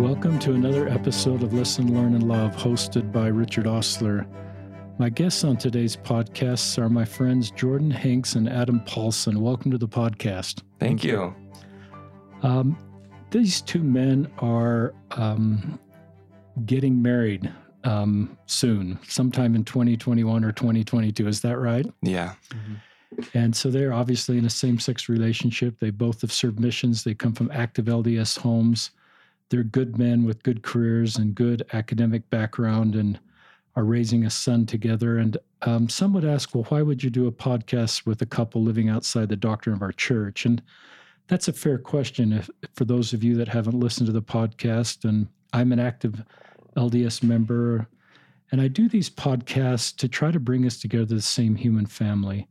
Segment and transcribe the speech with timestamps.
[0.00, 4.26] Welcome to another episode of Listen, Learn, and Love, hosted by Richard Ostler.
[4.98, 9.42] My guests on today's podcasts are my friends Jordan Hanks and Adam Paulson.
[9.42, 10.62] Welcome to the podcast.
[10.78, 11.34] Thank you.
[12.42, 12.78] Um,
[13.30, 15.78] these two men are um,
[16.64, 17.52] getting married
[17.84, 21.28] um, soon, sometime in 2021 or 2022.
[21.28, 21.84] Is that right?
[22.00, 22.36] Yeah.
[23.34, 25.78] And so they're obviously in a same sex relationship.
[25.78, 27.04] They both have served missions.
[27.04, 28.92] They come from active LDS homes.
[29.50, 33.18] They're good men with good careers and good academic background and
[33.76, 35.18] are raising a son together.
[35.18, 38.62] And um, some would ask, well, why would you do a podcast with a couple
[38.62, 40.46] living outside the doctrine of our church?
[40.46, 40.62] And
[41.28, 45.04] that's a fair question if, for those of you that haven't listened to the podcast.
[45.04, 46.24] And I'm an active
[46.76, 47.86] LDS member.
[48.52, 52.48] And I do these podcasts to try to bring us together the same human family.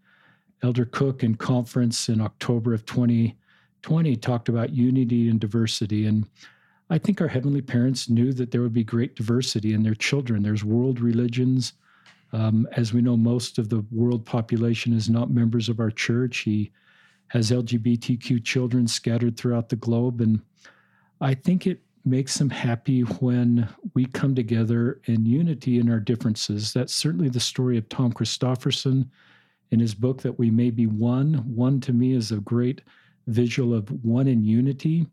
[0.64, 6.06] Elder Cook in conference in October of 2020 talked about unity and diversity.
[6.06, 6.26] And
[6.90, 10.42] I think our heavenly parents knew that there would be great diversity in their children.
[10.42, 11.74] There's world religions.
[12.34, 16.40] Um, as we know, most of the world population is not members of our church.
[16.40, 16.72] He
[17.28, 20.22] has LGBTQ children scattered throughout the globe.
[20.22, 20.42] And
[21.22, 26.74] I think it makes them happy when we come together in unity in our differences.
[26.74, 29.08] That's certainly the story of Tom Christofferson
[29.72, 31.36] in his book that we may be one.
[31.56, 32.82] One to me is a great
[33.28, 35.06] visual of one in unity.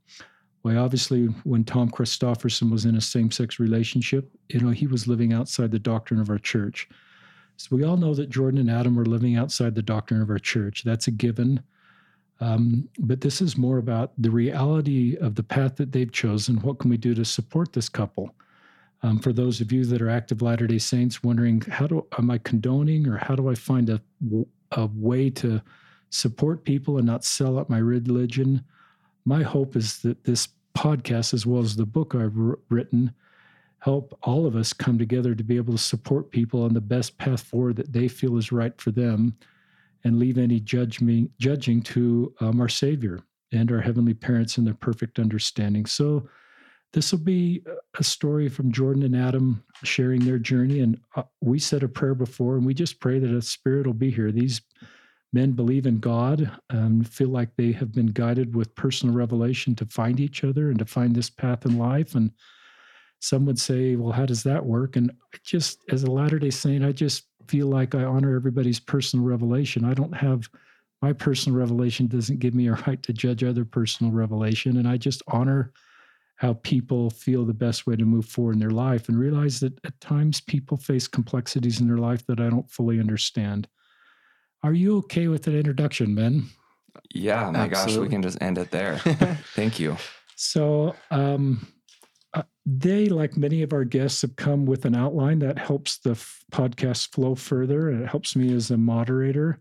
[0.75, 5.33] Obviously, when Tom Christofferson was in a same sex relationship, you know, he was living
[5.33, 6.89] outside the doctrine of our church.
[7.57, 10.39] So we all know that Jordan and Adam were living outside the doctrine of our
[10.39, 10.83] church.
[10.85, 11.63] That's a given.
[12.41, 16.57] Um, but this is more about the reality of the path that they've chosen.
[16.57, 18.35] What can we do to support this couple?
[19.03, 22.31] Um, for those of you that are active Latter Day Saints, wondering how do am
[22.31, 24.01] I condoning or how do I find a,
[24.73, 25.63] a way to
[26.11, 28.65] support people and not sell out my religion?
[29.27, 32.37] My hope is that this podcast, as well as the book I've
[32.71, 33.13] written,
[33.81, 37.19] help all of us come together to be able to support people on the best
[37.19, 39.37] path forward that they feel is right for them
[40.05, 43.19] and leave any judgment, judging to um, our Savior
[43.53, 45.87] and our Heavenly Parents in their perfect understanding.
[45.87, 46.29] So,
[46.93, 47.63] this will be
[47.99, 50.81] a story from Jordan and Adam sharing their journey.
[50.81, 53.93] And uh, we said a prayer before, and we just pray that a spirit will
[53.93, 54.33] be here.
[54.33, 54.63] These
[55.37, 59.85] men believe in God and feel like they have been guided with personal revelation to
[59.85, 62.15] find each other and to find this path in life.
[62.15, 62.31] And
[63.21, 64.97] some would say, well, how does that work?
[64.97, 65.13] And
[65.45, 69.85] just as a Latter day Saint, I just feel like I honor everybody's personal revelation.
[69.85, 70.49] I don't have
[71.03, 74.79] my personal revelation doesn't give me a right to judge other personal revelation.
[74.79, 75.75] And I just honor
[76.37, 79.79] how people feel the best way to move forward in their life and realize that
[79.85, 83.69] at times people face complexities in their life that I don't fully understand.
[84.63, 86.47] Are you okay with an introduction, Ben?
[87.15, 87.95] Yeah, my Absolutely.
[87.95, 88.99] gosh, we can just end it there.
[89.55, 89.97] Thank you.
[90.35, 91.67] So, um,
[92.35, 96.11] uh, they, like many of our guests, have come with an outline that helps the
[96.11, 99.61] f- podcast flow further and it helps me as a moderator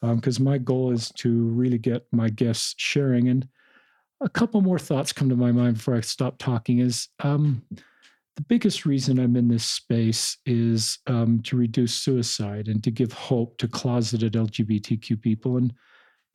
[0.00, 3.28] because um, my goal is to really get my guests sharing.
[3.28, 3.48] And
[4.20, 7.62] a couple more thoughts come to my mind before I stop talking is um,
[8.38, 13.12] the biggest reason I'm in this space is um, to reduce suicide and to give
[13.12, 15.56] hope to closeted LGBTQ people.
[15.56, 15.74] And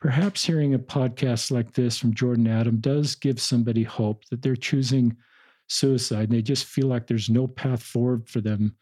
[0.02, 4.54] perhaps hearing a podcast like this from Jordan Adam does give somebody hope that they're
[4.54, 5.16] choosing
[5.68, 8.76] suicide and they just feel like there's no path forward for them.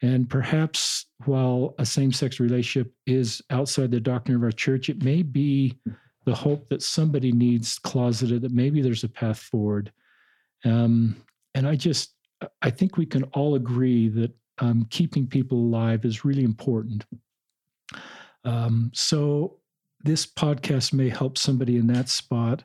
[0.00, 5.02] And perhaps while a same sex relationship is outside the doctrine of our church, it
[5.02, 5.76] may be
[6.24, 9.90] the hope that somebody needs closeted, that maybe there's a path forward.
[10.64, 11.16] Um,
[11.56, 12.13] and I just,
[12.62, 17.04] I think we can all agree that um, keeping people alive is really important.
[18.44, 19.58] Um, so
[20.02, 22.62] this podcast may help somebody in that spot.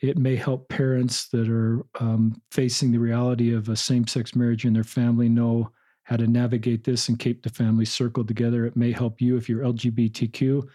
[0.00, 4.64] It may help parents that are um, facing the reality of a same sex marriage
[4.64, 5.70] in their family know
[6.04, 8.64] how to navigate this and keep the family circled together.
[8.66, 10.66] It may help you if you're LGBTQ.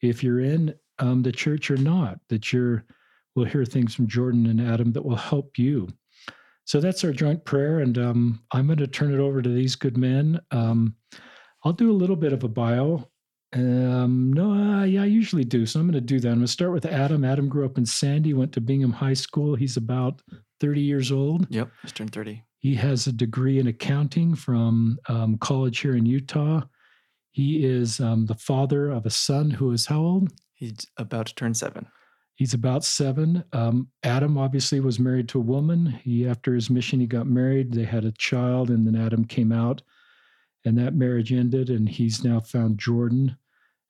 [0.00, 2.84] If you're in um, the church or not, that you're,
[3.34, 5.88] we'll hear things from Jordan and Adam that will help you.
[6.68, 7.78] So that's our joint prayer.
[7.78, 10.38] And um, I'm going to turn it over to these good men.
[10.50, 10.94] Um,
[11.64, 13.08] I'll do a little bit of a bio.
[13.54, 15.64] Um, no, uh, yeah, I usually do.
[15.64, 16.28] So I'm going to do that.
[16.28, 17.24] I'm going to start with Adam.
[17.24, 19.54] Adam grew up in Sandy, went to Bingham High School.
[19.54, 20.20] He's about
[20.60, 21.46] 30 years old.
[21.48, 22.44] Yep, just turned 30.
[22.58, 26.60] He has a degree in accounting from um, college here in Utah.
[27.30, 30.32] He is um, the father of a son who is how old?
[30.52, 31.86] He's about to turn seven.
[32.38, 33.42] He's about seven.
[33.52, 35.86] Um, Adam obviously was married to a woman.
[35.86, 37.72] He, after his mission, he got married.
[37.72, 39.82] They had a child, and then Adam came out,
[40.64, 41.68] and that marriage ended.
[41.68, 43.36] And he's now found Jordan,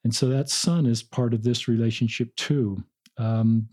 [0.02, 2.82] and so that son is part of this relationship too.
[3.18, 3.68] Um,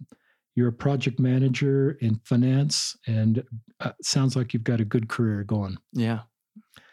[0.55, 3.45] You're a project manager in finance, and
[3.79, 5.77] uh, sounds like you've got a good career going.
[5.93, 6.19] Yeah,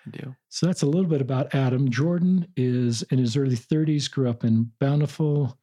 [0.07, 0.37] I do.
[0.51, 1.91] So that's a little bit about Adam.
[1.91, 5.59] Jordan is in his early 30s, grew up in Bountiful,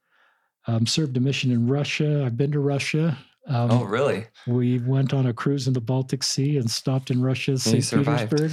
[0.69, 2.23] um, served a mission in Russia.
[2.25, 3.17] I've been to Russia.
[3.47, 4.27] Um, oh, really?
[4.45, 8.05] We went on a cruise in the Baltic Sea and stopped in Russia's St.
[8.05, 8.51] Petersburg.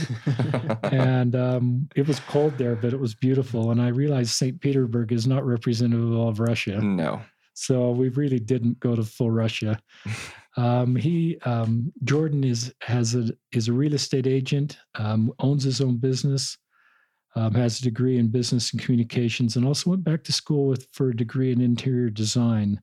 [0.85, 3.71] and um, it was cold there, but it was beautiful.
[3.71, 4.59] And I realized St.
[4.59, 6.81] Petersburg is not representative of Russia.
[6.81, 7.21] No.
[7.53, 9.79] So we really didn't go to full Russia.
[10.59, 15.83] Um, he um, Jordan is has a is a real estate agent, um, owns his
[15.83, 16.57] own business,
[17.37, 20.89] um, has a degree in business and communications, and also went back to school with
[20.93, 22.81] for a degree in interior design.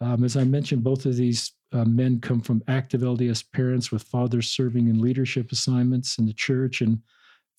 [0.00, 4.02] Um, as I mentioned, both of these uh, men come from active LDS parents with
[4.02, 6.98] fathers serving in leadership assignments in the church and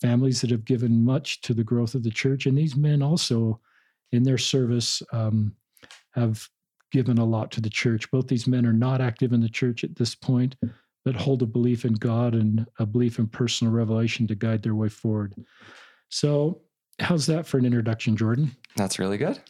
[0.00, 2.46] families that have given much to the growth of the church.
[2.46, 3.60] And these men also,
[4.12, 5.54] in their service, um,
[6.12, 6.48] have
[6.90, 8.10] given a lot to the church.
[8.10, 10.56] Both these men are not active in the church at this point,
[11.04, 14.74] but hold a belief in God and a belief in personal revelation to guide their
[14.74, 15.34] way forward.
[16.14, 16.60] So,
[17.00, 18.54] how's that for an introduction, Jordan?
[18.76, 19.40] That's really good.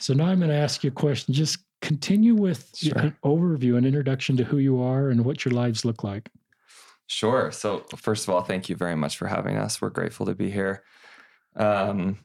[0.00, 1.34] So, now I'm going to ask you a question.
[1.34, 2.96] Just continue with sure.
[2.96, 6.30] an overview, an introduction to who you are and what your lives look like.
[7.08, 7.52] Sure.
[7.52, 9.82] So, first of all, thank you very much for having us.
[9.82, 10.82] We're grateful to be here.
[11.56, 12.20] Um,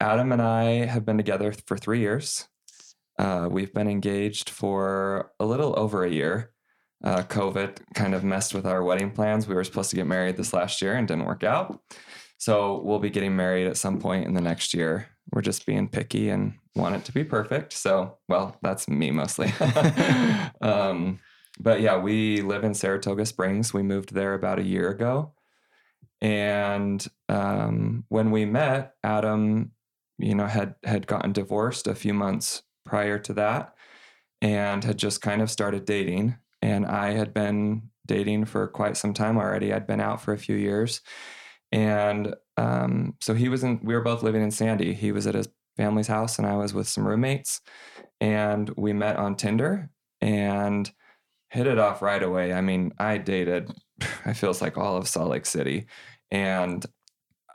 [0.00, 2.46] Adam and I have been together for three years.
[3.18, 6.52] Uh, we've been engaged for a little over a year.
[7.02, 9.48] Uh, COVID kind of messed with our wedding plans.
[9.48, 11.80] We were supposed to get married this last year and didn't work out.
[12.42, 15.06] So we'll be getting married at some point in the next year.
[15.32, 17.72] We're just being picky and want it to be perfect.
[17.72, 19.52] So, well, that's me mostly.
[20.60, 21.20] um,
[21.60, 23.72] but yeah, we live in Saratoga Springs.
[23.72, 25.34] We moved there about a year ago.
[26.20, 29.70] And um, when we met, Adam,
[30.18, 33.76] you know, had had gotten divorced a few months prior to that
[34.40, 36.34] and had just kind of started dating.
[36.60, 39.72] And I had been dating for quite some time already.
[39.72, 41.02] I'd been out for a few years.
[41.72, 44.92] And um, so he was in, we were both living in Sandy.
[44.92, 47.60] He was at his family's house and I was with some roommates.
[48.20, 49.90] And we met on Tinder
[50.20, 50.90] and
[51.50, 52.52] hit it off right away.
[52.52, 53.72] I mean, I dated,
[54.26, 55.86] I feels like all of Salt Lake City.
[56.30, 56.84] And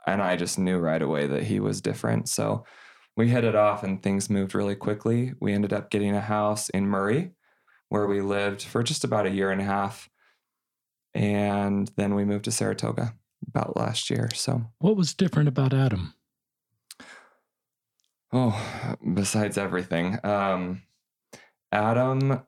[0.06, 2.30] and I just knew right away that he was different.
[2.30, 2.64] So
[3.14, 5.34] we hit it off and things moved really quickly.
[5.38, 7.32] We ended up getting a house in Murray
[7.90, 10.08] where we lived for just about a year and a half.
[11.14, 13.14] And then we moved to Saratoga
[13.46, 14.28] about last year.
[14.34, 16.14] So, what was different about Adam?
[18.32, 18.60] Oh,
[19.14, 20.82] besides everything, um,
[21.72, 22.42] Adam,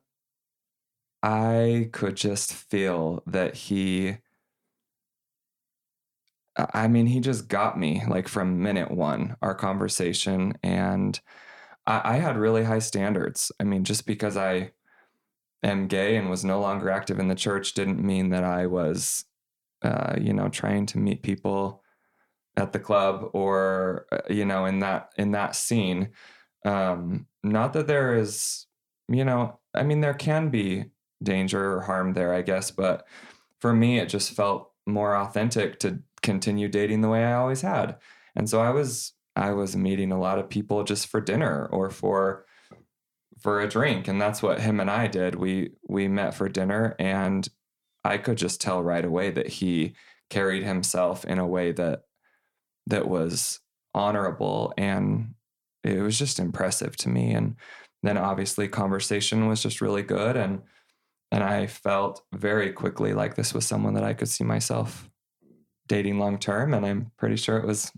[1.22, 4.18] I could just feel that he
[6.74, 10.54] I mean, he just got me like from minute one, our conversation.
[10.62, 11.18] And
[11.86, 13.52] I, I, had really high standards.
[13.60, 14.72] I mean, just because I
[15.62, 19.24] am gay and was no longer active in the church didn't mean that I was,
[19.82, 21.82] uh, you know, trying to meet people
[22.56, 26.10] at the club or, uh, you know, in that, in that scene.
[26.64, 28.66] Um, not that there is,
[29.08, 30.86] you know, I mean, there can be
[31.22, 33.06] danger or harm there, I guess, but
[33.60, 37.96] for me, it just felt more authentic to continue dating the way I always had.
[38.34, 41.90] And so I was I was meeting a lot of people just for dinner or
[41.90, 42.44] for
[43.38, 45.34] for a drink and that's what him and I did.
[45.34, 47.48] We we met for dinner and
[48.04, 49.94] I could just tell right away that he
[50.28, 52.02] carried himself in a way that
[52.86, 53.60] that was
[53.94, 55.34] honorable and
[55.82, 57.56] it was just impressive to me and
[58.02, 60.62] then obviously conversation was just really good and
[61.32, 65.08] and I felt very quickly like this was someone that I could see myself
[65.86, 66.74] dating long term.
[66.74, 67.92] And I'm pretty sure it was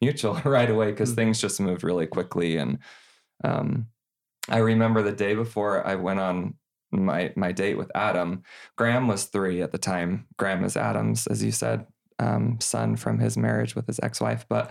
[0.00, 1.16] mutual right away because mm-hmm.
[1.16, 2.56] things just moved really quickly.
[2.56, 2.78] And
[3.44, 3.86] um,
[4.48, 6.54] I remember the day before I went on
[6.92, 8.42] my my date with Adam.
[8.76, 10.26] Graham was three at the time.
[10.38, 11.86] Graham is Adam's, as you said,
[12.18, 14.46] um, son from his marriage with his ex-wife.
[14.48, 14.70] But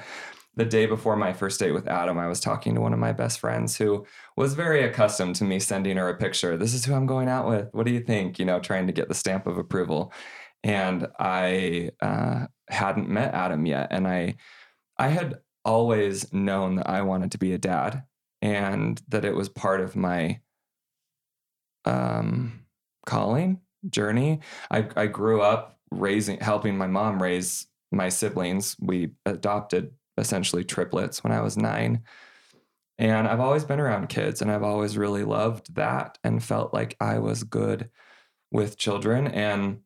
[0.56, 3.12] the day before my first date with Adam, I was talking to one of my
[3.12, 4.06] best friends who
[4.38, 6.56] was very accustomed to me sending her a picture.
[6.56, 7.68] This is who I'm going out with.
[7.74, 8.40] What do you think?
[8.40, 10.14] You know, trying to get the stamp of approval.
[10.64, 14.36] And I uh, hadn't met Adam yet, and I
[14.98, 18.04] I had always known that I wanted to be a dad,
[18.42, 20.40] and that it was part of my
[21.86, 22.66] um,
[23.06, 24.40] calling journey.
[24.72, 28.76] I I grew up raising, helping my mom raise my siblings.
[28.80, 32.04] We adopted essentially triplets when I was nine.
[32.98, 36.96] And I've always been around kids and I've always really loved that and felt like
[37.00, 37.90] I was good
[38.52, 39.28] with children.
[39.28, 39.82] And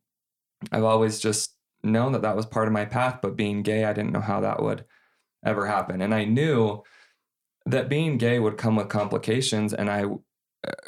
[0.72, 3.94] I've always just known that that was part of my path, but being gay, I
[3.94, 4.86] didn't know how that would
[5.44, 6.01] ever happen.
[6.01, 6.84] And I knew
[7.65, 9.74] that being gay would come with complications.
[9.74, 10.06] And I,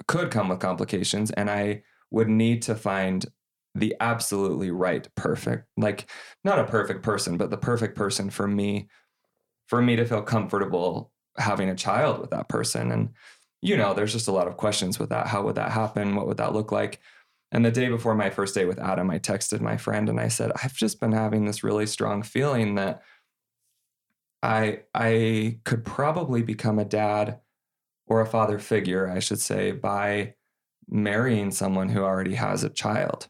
[0.08, 3.26] could come with complications, and I would need to find
[3.74, 6.12] the absolutely right perfect like
[6.44, 8.90] not a perfect person but the perfect person for me
[9.72, 12.92] for me to feel comfortable having a child with that person.
[12.92, 13.10] And
[13.62, 15.28] you know there's just a lot of questions with that.
[15.28, 16.16] How would that happen?
[16.16, 17.00] What would that look like?
[17.54, 20.30] And the day before my first day with adam i texted my friend and i
[20.30, 23.02] said i've just been having this really strong feeling that
[24.42, 27.42] i i could probably become a dad
[28.12, 30.34] or a father figure i should say by
[30.90, 33.30] marrying someone who already has a child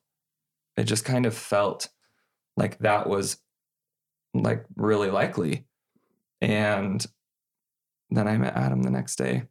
[0.78, 1.90] it just kind of felt
[2.58, 3.38] like that was
[4.34, 5.66] like really likely.
[6.42, 7.06] And
[8.10, 9.44] then I met Adam the next day.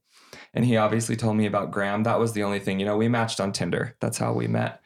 [0.55, 2.03] And he obviously told me about Graham.
[2.03, 2.81] That was the only thing.
[2.81, 3.97] You know, we matched on Tinder.
[4.01, 4.81] That's how we met.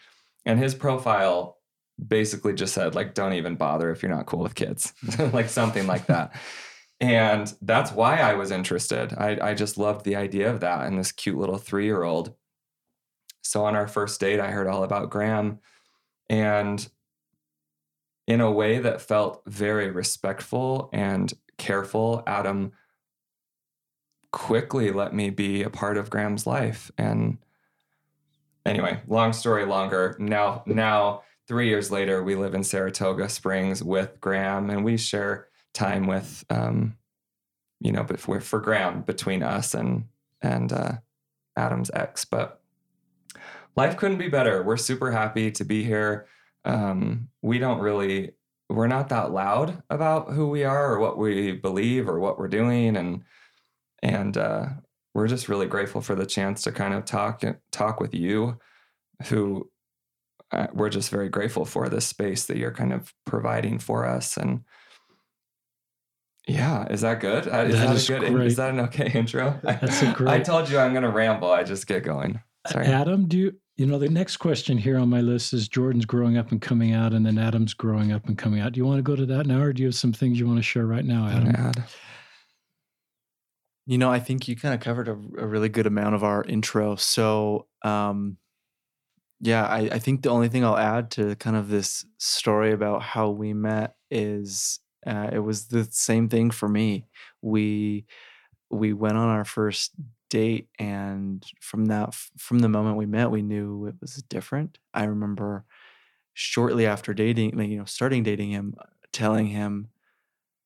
[0.44, 1.58] And his profile
[2.06, 4.92] basically just said, like, don't even bother if you're not cool with kids,
[5.32, 6.34] like something like that.
[7.04, 9.12] And that's why I was interested.
[9.18, 12.34] I, I just loved the idea of that and this cute little three year old.
[13.42, 15.58] So on our first date, I heard all about Graham
[16.30, 16.88] and
[18.26, 22.73] in a way that felt very respectful and careful, Adam
[24.32, 26.90] quickly let me be a part of Graham's life.
[26.96, 27.38] And
[28.64, 30.16] anyway, long story longer.
[30.18, 35.49] Now, now, three years later, we live in Saratoga Springs with Graham, and we share
[35.75, 36.97] time with, um,
[37.81, 40.04] you know, but for, Graham between us and
[40.40, 40.93] and uh,
[41.57, 42.25] Adam's ex.
[42.25, 42.61] But
[43.76, 44.62] life couldn't be better.
[44.62, 46.26] We're super happy to be here.
[46.64, 48.33] Um, we don't really,
[48.71, 52.49] we're not that loud about who we are or what we believe or what we're
[52.49, 53.23] doing, and
[54.02, 54.66] and uh,
[55.12, 58.59] we're just really grateful for the chance to kind of talk talk with you,
[59.26, 59.69] who
[60.52, 64.37] uh, we're just very grateful for this space that you're kind of providing for us
[64.37, 64.61] and.
[66.46, 67.48] Yeah, is that good?
[67.48, 68.32] Uh, is that, that is a good?
[68.32, 68.46] Great.
[68.46, 69.58] Is that an okay intro?
[69.62, 70.30] That's a great.
[70.30, 71.50] I told you I'm going to ramble.
[71.50, 72.40] I just get going.
[72.66, 72.86] Sorry.
[72.86, 76.36] Adam, do you you know, the next question here on my list is Jordan's growing
[76.36, 78.72] up and coming out, and then Adam's growing up and coming out.
[78.72, 80.46] Do you want to go to that now, or do you have some things you
[80.46, 81.72] want to share right now, Adam?
[83.86, 86.44] You know, I think you kind of covered a, a really good amount of our
[86.44, 86.94] intro.
[86.94, 88.38] So, um,
[89.40, 93.02] yeah, I, I, think the only thing I'll add to kind of this story about
[93.02, 97.06] how we met is uh, it was the same thing for me.
[97.42, 98.06] We
[98.70, 99.92] we went on our first
[100.30, 104.78] date and from that from the moment we met we knew it was different.
[104.92, 105.64] I remember
[106.34, 108.75] shortly after dating you know starting dating him
[109.12, 109.88] telling him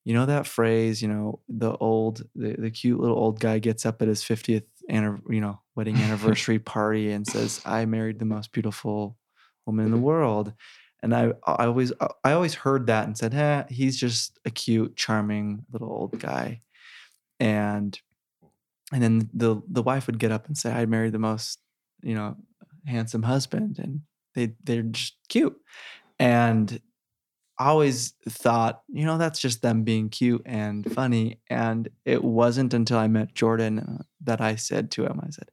[0.05, 3.85] you know that phrase you know the old the, the cute little old guy gets
[3.85, 8.53] up at his 50th you know wedding anniversary party and says i married the most
[8.53, 9.19] beautiful
[9.67, 10.55] woman in the world
[11.03, 11.93] and i i always
[12.25, 16.61] i always heard that and said eh, he's just a cute charming little old guy
[17.41, 18.01] and
[18.93, 21.61] and then the the wife would get up and say, "I married the most,
[22.03, 22.37] you know,
[22.87, 24.01] handsome husband," and
[24.35, 25.57] they they're just cute.
[26.19, 26.81] And
[27.59, 31.41] I always thought, you know, that's just them being cute and funny.
[31.51, 35.51] And it wasn't until I met Jordan uh, that I said to him, I said,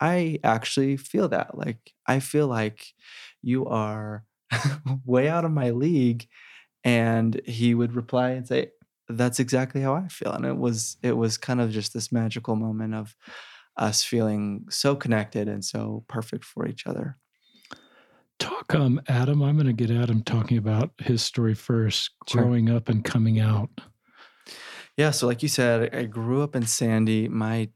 [0.00, 1.56] I actually feel that.
[1.58, 2.94] Like, I feel like
[3.42, 4.24] you are
[5.04, 6.26] way out of my league.
[6.84, 8.70] And he would reply and say,
[9.08, 10.32] that's exactly how I feel.
[10.32, 13.14] And it was it was kind of just this magical moment of
[13.76, 17.16] us feeling so connected and so perfect for each other.
[18.38, 19.42] Talk, um, Adam.
[19.42, 22.42] I'm going to get Adam talking about his story first, sure.
[22.42, 23.70] growing up and coming out.
[24.96, 27.28] Yeah, so like you said, I grew up in Sandy.
[27.28, 27.68] My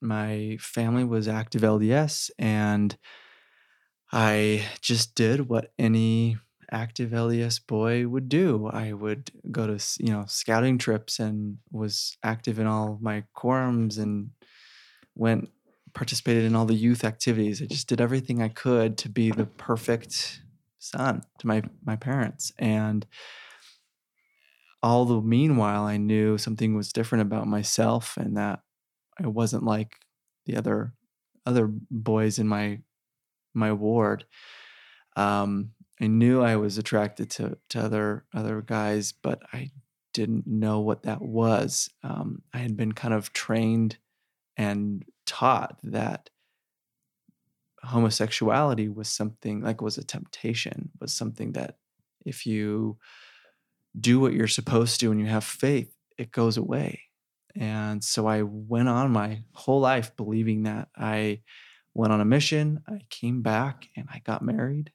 [0.00, 2.96] my family was active LDS, and
[4.12, 6.38] I just did what any
[6.70, 8.68] active LDS boy would do.
[8.72, 13.98] I would go to you know scouting trips and was active in all my quorums
[13.98, 14.30] and
[15.14, 15.50] went
[15.94, 17.62] participated in all the youth activities.
[17.62, 20.42] I just did everything I could to be the perfect
[20.78, 23.04] son to my my parents and
[24.82, 28.60] all the meanwhile I knew something was different about myself and that
[29.20, 29.96] I wasn't like
[30.46, 30.94] the other
[31.44, 32.80] other boys in my
[33.58, 34.24] my ward.
[35.16, 39.70] Um, I knew I was attracted to to other other guys, but I
[40.14, 41.90] didn't know what that was.
[42.02, 43.98] Um, I had been kind of trained
[44.56, 46.30] and taught that
[47.82, 51.76] homosexuality was something like was a temptation, was something that
[52.24, 52.98] if you
[53.98, 57.02] do what you're supposed to and you have faith, it goes away.
[57.56, 60.88] And so I went on my whole life believing that.
[60.96, 61.40] I
[61.98, 64.92] went on a mission, I came back and I got married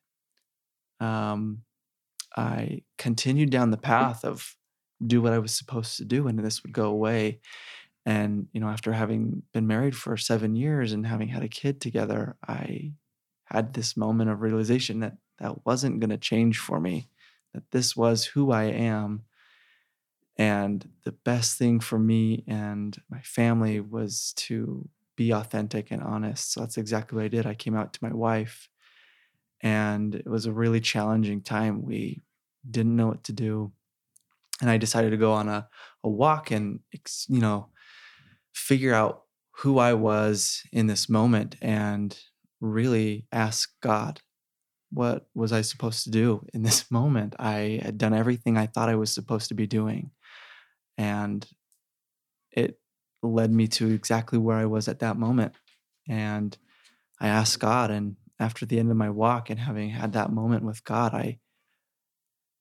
[1.04, 1.64] um,
[2.36, 4.56] I continued down the path of
[5.06, 7.40] do what I was supposed to do, and this would go away.
[8.06, 11.80] And, you know, after having been married for seven years and having had a kid
[11.80, 12.94] together, I
[13.46, 17.10] had this moment of realization that that wasn't going to change for me,
[17.54, 19.24] that this was who I am.
[20.38, 26.54] And the best thing for me and my family was to be authentic and honest.
[26.54, 27.46] So that's exactly what I did.
[27.46, 28.70] I came out to my wife,
[29.62, 31.84] and it was a really challenging time.
[31.84, 32.24] We
[32.70, 33.72] didn't know what to do.
[34.62, 35.68] And I decided to go on a,
[36.04, 36.80] a walk and,
[37.28, 37.70] you know,
[38.54, 39.24] figure out
[39.58, 42.18] who I was in this moment and
[42.62, 44.22] really ask God,
[44.92, 47.36] what was I supposed to do in this moment?
[47.40, 50.12] I had done everything I thought I was supposed to be doing.
[50.98, 51.46] And
[52.52, 52.80] it
[53.24, 55.54] led me to exactly where I was at that moment.
[56.08, 56.58] And
[57.20, 60.64] I asked God, and after the end of my walk and having had that moment
[60.64, 61.40] with God, I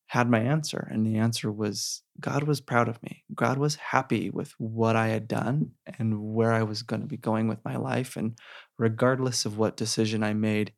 [0.06, 0.86] had my answer.
[0.90, 3.24] And the answer was God was proud of me.
[3.34, 7.16] God was happy with what I had done and where I was going to be
[7.16, 8.16] going with my life.
[8.16, 8.38] And
[8.78, 10.72] regardless of what decision I made,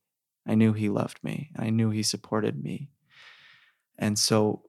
[0.46, 1.50] I knew He loved me.
[1.58, 2.90] I knew He supported me.
[3.98, 4.62] And so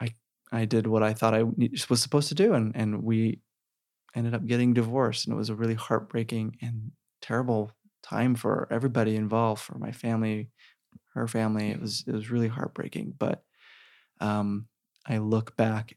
[0.00, 0.14] I
[0.52, 1.42] I did what I thought I
[1.88, 3.40] was supposed to do, and and we
[4.14, 6.92] ended up getting divorced, and it was a really heartbreaking and
[7.22, 10.50] terrible time for everybody involved, for my family,
[11.14, 11.70] her family.
[11.70, 13.14] It was it was really heartbreaking.
[13.18, 13.44] But
[14.20, 14.68] um,
[15.06, 15.96] I look back,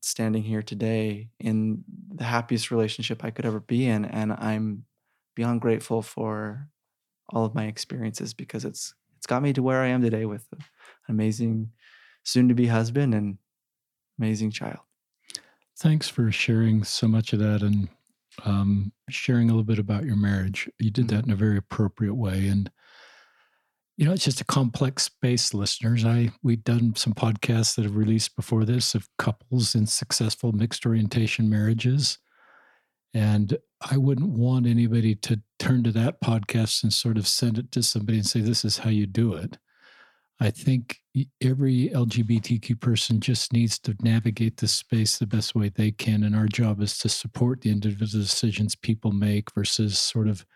[0.00, 4.84] standing here today, in the happiest relationship I could ever be in, and I'm
[5.34, 6.68] beyond grateful for
[7.30, 10.46] all of my experiences because it's it's got me to where I am today with
[10.52, 10.60] an
[11.08, 11.72] amazing
[12.24, 13.38] soon-to-be husband and
[14.18, 14.80] amazing child.
[15.80, 17.88] Thanks for sharing so much of that and
[18.44, 20.68] um, sharing a little bit about your marriage.
[20.78, 21.30] You did that mm-hmm.
[21.30, 22.70] in a very appropriate way, and
[23.96, 26.04] you know, it's just a complex space, listeners.
[26.04, 30.84] I we've done some podcasts that have released before this of couples in successful mixed
[30.84, 32.18] orientation marriages.
[33.12, 33.58] And
[33.90, 37.82] I wouldn't want anybody to turn to that podcast and sort of send it to
[37.82, 39.58] somebody and say, this is how you do it.
[40.38, 40.99] I think
[41.42, 46.22] every LGBTQ person just needs to navigate this space the best way they can.
[46.24, 50.46] And our job is to support the individual decisions people make versus sort of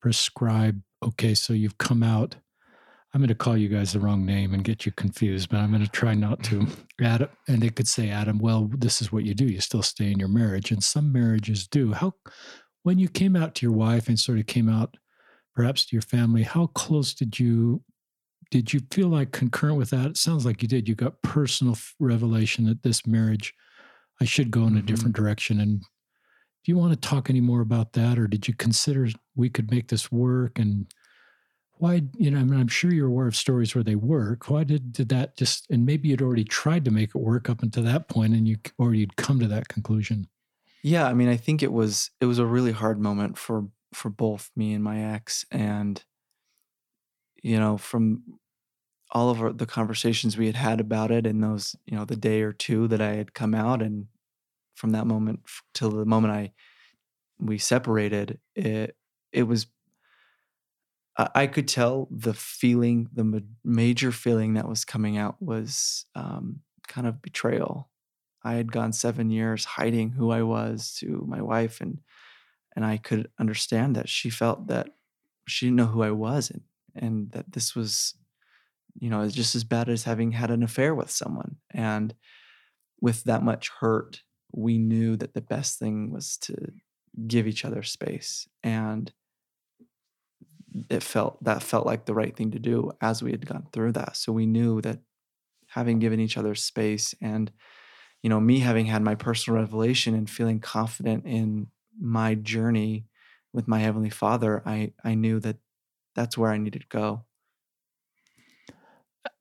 [0.00, 2.36] prescribe, okay, so you've come out
[3.14, 5.70] I'm going to call you guys the wrong name and get you confused, but I'm
[5.70, 6.66] going to try not to.
[7.02, 9.46] Adam, and they could say, Adam, well, this is what you do.
[9.46, 10.70] You still stay in your marriage.
[10.70, 11.92] And some marriages do.
[11.92, 12.12] How,
[12.82, 14.96] when you came out to your wife and sort of came out
[15.54, 17.82] perhaps to your family, how close did you,
[18.50, 20.06] did you feel like concurrent with that?
[20.06, 20.88] It sounds like you did.
[20.88, 23.54] You got personal revelation that this marriage,
[24.20, 24.86] I should go in a mm-hmm.
[24.86, 25.60] different direction.
[25.60, 25.86] And do
[26.72, 28.18] you want to talk any more about that?
[28.18, 30.86] Or did you consider we could make this work and,
[31.78, 34.64] why you know I mean, i'm sure you're aware of stories where they work why
[34.64, 37.84] did, did that just and maybe you'd already tried to make it work up until
[37.84, 40.28] that point and you or you'd come to that conclusion
[40.82, 44.10] yeah i mean i think it was it was a really hard moment for for
[44.10, 46.04] both me and my ex and
[47.42, 48.22] you know from
[49.10, 52.16] all of our, the conversations we had had about it and those you know the
[52.16, 54.06] day or two that i had come out and
[54.74, 55.40] from that moment
[55.74, 56.52] till the moment i
[57.38, 58.96] we separated it
[59.32, 59.66] it was
[61.34, 66.60] I could tell the feeling, the ma- major feeling that was coming out was um,
[66.86, 67.90] kind of betrayal.
[68.44, 72.00] I had gone seven years hiding who I was to my wife, and
[72.76, 74.90] and I could understand that she felt that
[75.48, 76.62] she didn't know who I was, and
[76.94, 78.14] and that this was,
[78.98, 81.56] you know, just as bad as having had an affair with someone.
[81.72, 82.14] And
[83.00, 84.22] with that much hurt,
[84.52, 86.54] we knew that the best thing was to
[87.26, 89.12] give each other space and
[90.90, 93.92] it felt that felt like the right thing to do as we had gone through
[93.92, 94.16] that.
[94.16, 95.00] So we knew that
[95.68, 97.50] having given each other space and
[98.22, 101.68] you know me having had my personal revelation and feeling confident in
[102.00, 103.06] my journey
[103.52, 105.56] with my heavenly father i i knew that
[106.18, 107.24] that's where i needed to go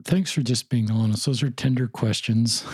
[0.05, 2.65] thanks for just being honest those are tender questions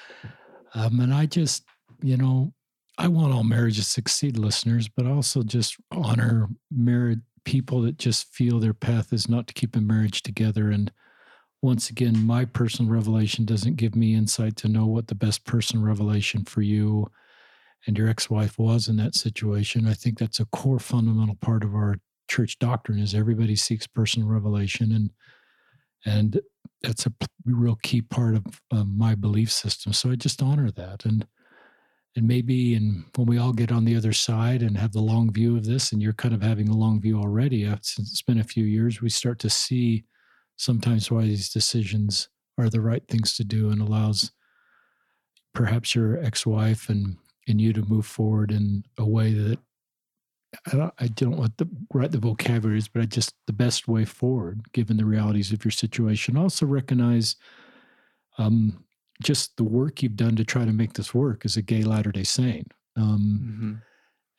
[0.74, 1.64] um, and i just
[2.02, 2.52] you know
[2.98, 8.32] i want all marriages to succeed listeners but also just honor married people that just
[8.32, 10.70] feel their path is not to keep a marriage together.
[10.70, 10.92] And
[11.60, 15.84] once again, my personal revelation doesn't give me insight to know what the best personal
[15.84, 17.06] revelation for you
[17.86, 19.86] and your ex-wife was in that situation.
[19.86, 21.96] I think that's a core fundamental part of our
[22.32, 25.10] church doctrine is everybody seeks personal revelation and
[26.06, 26.40] and
[26.82, 27.12] that's a
[27.44, 29.92] real key part of uh, my belief system.
[29.92, 31.26] So I just honor that and
[32.16, 35.30] and maybe and when we all get on the other side and have the long
[35.32, 38.22] view of this and you're kind of having a long view already uh, since it's
[38.22, 40.04] been a few years we start to see
[40.56, 44.30] sometimes why these decisions are the right things to do and allows
[45.54, 47.16] perhaps your ex-wife and
[47.48, 49.58] and you to move forward in a way that
[50.66, 54.04] I don't, I don't want the right the vocabularies, but I just the best way
[54.04, 56.36] forward, given the realities of your situation.
[56.36, 57.36] Also recognize
[58.38, 58.84] um,
[59.22, 62.12] just the work you've done to try to make this work as a gay Latter
[62.12, 63.80] Day Saint, um,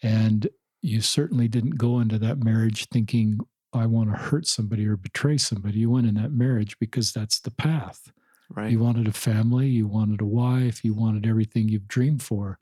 [0.03, 0.07] mm-hmm.
[0.07, 0.47] and
[0.81, 3.39] you certainly didn't go into that marriage thinking
[3.73, 5.79] I want to hurt somebody or betray somebody.
[5.79, 8.11] You went in that marriage because that's the path.
[8.49, 8.71] Right.
[8.71, 12.59] You wanted a family, you wanted a wife, you wanted everything you've dreamed for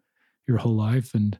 [0.47, 1.37] your whole life, and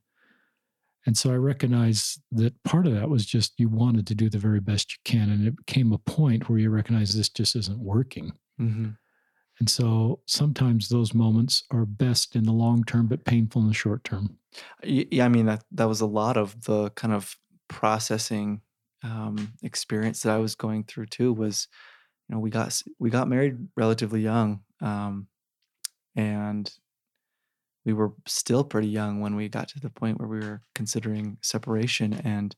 [1.05, 4.37] and so I recognize that part of that was just you wanted to do the
[4.37, 5.29] very best you can.
[5.31, 8.33] And it came a point where you recognize this just isn't working.
[8.59, 8.89] Mm-hmm.
[9.59, 13.73] And so sometimes those moments are best in the long term, but painful in the
[13.73, 14.37] short term.
[14.83, 17.35] Yeah, I mean that that was a lot of the kind of
[17.67, 18.61] processing
[19.03, 21.33] um, experience that I was going through too.
[21.33, 21.67] Was
[22.27, 25.27] you know we got we got married relatively young, um,
[26.15, 26.71] and
[27.85, 31.37] we were still pretty young when we got to the point where we were considering
[31.41, 32.55] separation and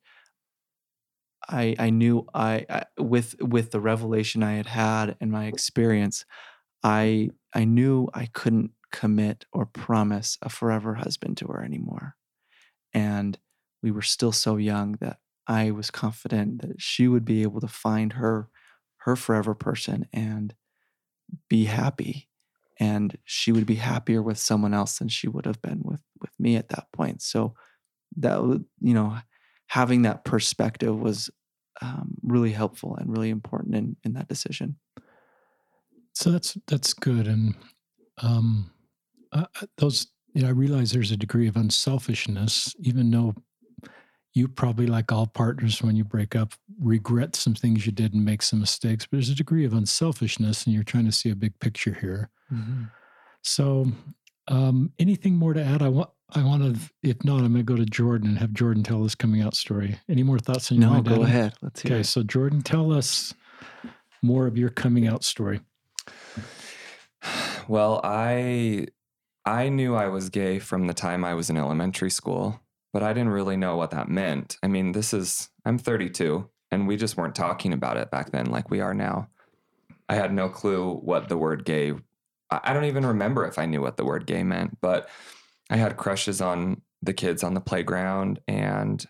[1.47, 6.25] I I knew I, I, with with the revelation I had had and my experience
[6.83, 12.15] I I knew I couldn't commit or promise a forever husband to her anymore.
[12.93, 13.37] And
[13.81, 17.67] we were still so young that I was confident that she would be able to
[17.67, 18.49] find her
[18.99, 20.53] her forever person and
[21.49, 22.29] be happy
[22.83, 26.31] and she would be happier with someone else than she would have been with with
[26.37, 27.21] me at that point.
[27.21, 27.53] So
[28.17, 28.39] that
[28.81, 29.17] you know
[29.67, 31.29] having that perspective was
[31.81, 34.75] um, really helpful and really important in in that decision.
[36.13, 37.27] So that's that's good.
[37.27, 37.55] And
[38.21, 38.69] um
[39.31, 39.45] uh,
[39.77, 43.33] those you know i realize there's a degree of unselfishness even though
[44.33, 48.25] you probably like all partners when you break up regret some things you did and
[48.25, 51.35] make some mistakes but there's a degree of unselfishness and you're trying to see a
[51.35, 52.83] big picture here mm-hmm.
[53.41, 53.87] so
[54.49, 57.63] um, anything more to add i want i want to if not i'm going to
[57.63, 60.79] go to jordan and have jordan tell us coming out story any more thoughts on
[60.79, 61.25] your no, mind go Adam?
[61.25, 62.05] ahead let's hear okay it.
[62.05, 63.33] so jordan tell us
[64.21, 65.61] more of your coming out story
[67.67, 68.85] well i
[69.45, 72.59] i knew i was gay from the time i was in elementary school
[72.93, 74.57] but I didn't really know what that meant.
[74.63, 78.45] I mean, this is, I'm 32, and we just weren't talking about it back then
[78.45, 79.27] like we are now.
[80.07, 81.93] I had no clue what the word gay,
[82.51, 85.09] I don't even remember if I knew what the word gay meant, but
[85.71, 88.39] I had crushes on the kids on the playground.
[88.47, 89.03] And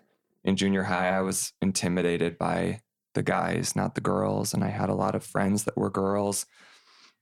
[0.44, 2.82] in junior high, I was intimidated by
[3.16, 4.54] the guys, not the girls.
[4.54, 6.46] And I had a lot of friends that were girls.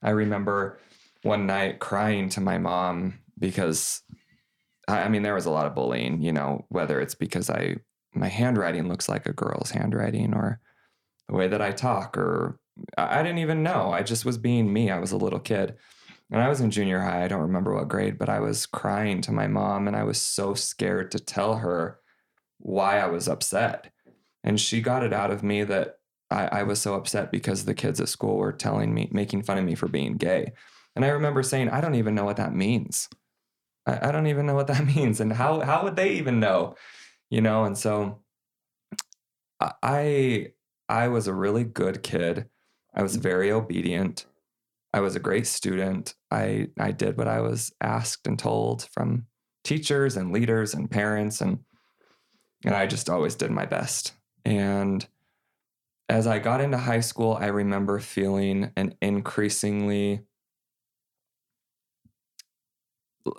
[0.04, 0.80] I remember
[1.24, 4.04] one night crying to my mom because
[4.88, 7.78] I mean, there was a lot of bullying, you know, whether it's because I
[8.13, 10.60] my handwriting looks like a girl's handwriting or
[11.30, 12.60] the way that I talk or
[12.98, 13.91] I didn't even know.
[13.91, 14.89] I just was being me.
[14.89, 15.76] I was a little kid.
[16.32, 17.24] And I was in junior high.
[17.24, 20.20] I don't remember what grade, but I was crying to my mom and I was
[20.20, 22.00] so scared to tell her
[22.58, 23.91] why I was upset.
[24.44, 27.74] And she got it out of me that I, I was so upset because the
[27.74, 30.54] kids at school were telling me, making fun of me for being gay.
[30.96, 33.10] And I remember saying, I don't even know what that means.
[33.86, 35.20] I, I don't even know what that means.
[35.20, 36.76] And how, how would they even know?
[37.30, 38.20] You know, and so
[39.82, 40.52] I
[40.89, 42.50] I was a really good kid.
[42.94, 44.26] I was very obedient.
[44.94, 46.15] I was a great student.
[46.30, 49.28] I I did what I was asked and told from
[49.63, 51.60] teachers and leaders and parents and
[52.65, 54.13] and I just always did my best.
[54.46, 55.08] And
[56.10, 60.22] as I got into high school, I remember feeling an increasingly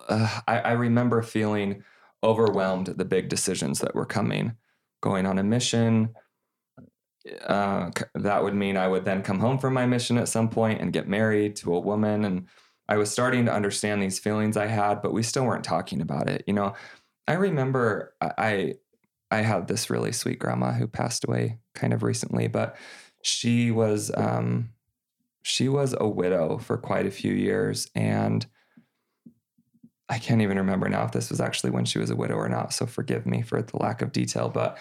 [0.09, 1.83] I, I remember feeling
[2.23, 4.57] overwhelmed at the big decisions that were coming.
[5.01, 6.14] Going on a mission,
[7.45, 10.81] uh, that would mean I would then come home from my mission at some point
[10.81, 12.25] and get married to a woman.
[12.25, 12.47] And
[12.88, 16.29] I was starting to understand these feelings I had, but we still weren't talking about
[16.29, 16.45] it.
[16.47, 16.75] You know,
[17.27, 18.75] I remember I
[19.31, 22.77] I had this really sweet grandma who passed away kind of recently, but
[23.23, 24.71] she was um,
[25.42, 28.47] she was a widow for quite a few years, and
[30.12, 32.48] I can't even remember now if this was actually when she was a widow or
[32.48, 32.75] not.
[32.75, 34.51] So forgive me for the lack of detail.
[34.51, 34.77] But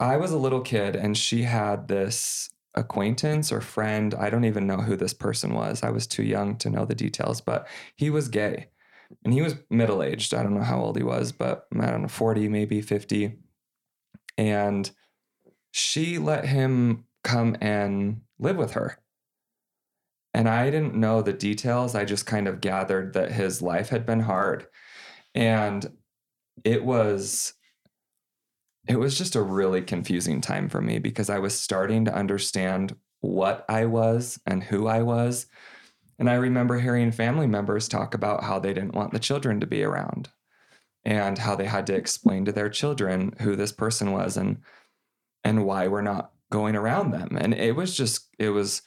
[0.00, 4.14] I was a little kid and she had this acquaintance or friend.
[4.14, 5.82] I don't even know who this person was.
[5.82, 8.68] I was too young to know the details, but he was gay
[9.22, 10.32] and he was middle aged.
[10.32, 13.36] I don't know how old he was, but I don't know, 40, maybe 50.
[14.38, 14.90] And
[15.72, 18.98] she let him come and live with her.
[20.36, 21.96] And I didn't know the details.
[21.96, 24.68] I just kind of gathered that his life had been hard.
[25.34, 25.86] And
[26.64, 27.54] it was
[28.88, 32.96] it was just a really confusing time for me because I was starting to understand
[33.20, 35.46] what I was and who I was.
[36.18, 39.66] And I remember hearing family members talk about how they didn't want the children to
[39.66, 40.30] be around.
[41.04, 44.58] and how they had to explain to their children who this person was and
[45.44, 48.82] and why we're not going around them and it was just it was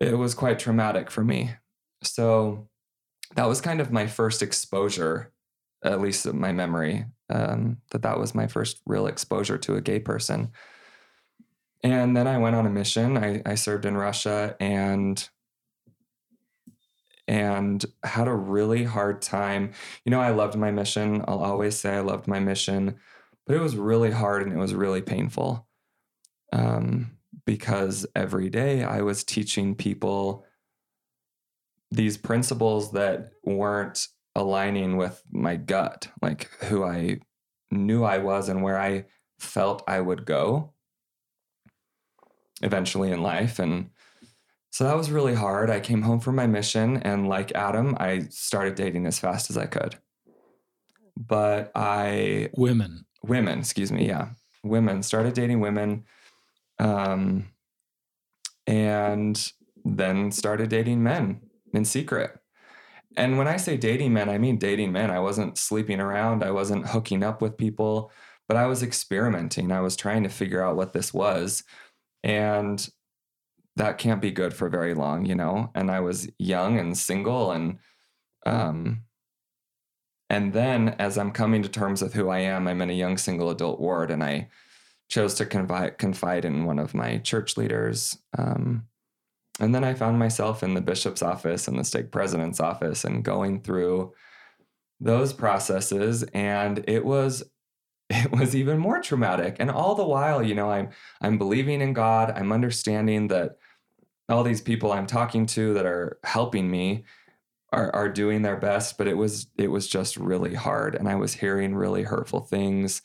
[0.00, 1.50] it was quite traumatic for me
[2.02, 2.68] so
[3.36, 5.32] that was kind of my first exposure
[5.84, 9.80] at least in my memory um, that that was my first real exposure to a
[9.80, 10.50] gay person
[11.82, 15.28] and then i went on a mission i, I served in russia and
[17.30, 19.70] and had a really hard time.
[20.04, 21.24] You know, I loved my mission.
[21.28, 22.96] I'll always say I loved my mission,
[23.46, 25.64] but it was really hard and it was really painful
[26.52, 27.12] um,
[27.50, 30.44] because every day I was teaching people
[31.90, 37.18] these principles that weren't aligning with my gut, like who I
[37.72, 39.06] knew I was and where I
[39.40, 40.74] felt I would go
[42.62, 43.58] eventually in life.
[43.58, 43.90] And
[44.70, 45.68] so that was really hard.
[45.68, 49.56] I came home from my mission, and like Adam, I started dating as fast as
[49.56, 49.96] I could.
[51.16, 54.28] But I women, women, excuse me, yeah,
[54.62, 56.04] women started dating women,
[56.80, 57.50] um,
[58.66, 59.52] and
[59.84, 61.40] then started dating men
[61.72, 62.36] in secret.
[63.16, 65.10] And when I say dating men, I mean dating men.
[65.10, 66.42] I wasn't sleeping around.
[66.42, 68.10] I wasn't hooking up with people,
[68.48, 69.70] but I was experimenting.
[69.70, 71.62] I was trying to figure out what this was.
[72.24, 72.88] And
[73.76, 75.70] that can't be good for very long, you know?
[75.74, 77.78] And I was young and single and
[78.46, 79.02] um
[80.30, 83.18] and then as I'm coming to terms with who I am, I'm in a young
[83.18, 84.48] single adult ward and I
[85.10, 88.16] chose to confide confide in one of my church leaders.
[88.38, 88.86] Um,
[89.58, 93.22] and then I found myself in the bishop's office and the stake president's office and
[93.22, 94.14] going through
[95.00, 97.42] those processes and it was
[98.10, 100.90] it was even more traumatic and all the while you know i'm
[101.22, 103.56] i'm believing in god i'm understanding that
[104.28, 107.04] all these people i'm talking to that are helping me
[107.72, 111.14] are, are doing their best but it was it was just really hard and i
[111.14, 113.00] was hearing really hurtful things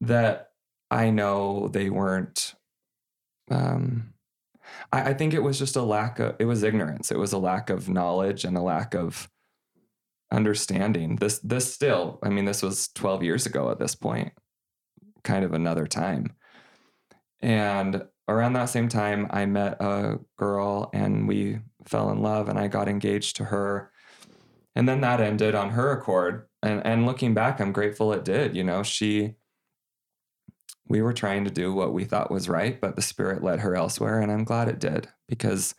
[0.00, 0.49] that
[0.90, 2.54] i know they weren't
[3.50, 4.12] um
[4.92, 7.10] I, I think it was just a lack of it was ignorance.
[7.10, 9.28] It was a lack of knowledge and a lack of
[10.30, 11.16] understanding.
[11.16, 14.32] This this still i mean this was 12 years ago at this point
[15.24, 16.34] kind of another time.
[17.40, 22.58] And around that same time i met a girl and we fell in love and
[22.58, 23.90] i got engaged to her.
[24.76, 26.46] And then that ended on her accord.
[26.62, 28.82] And and looking back i'm grateful it did you know?
[28.82, 29.34] She
[30.90, 33.74] we were trying to do what we thought was right but the spirit led her
[33.74, 35.74] elsewhere and i'm glad it did because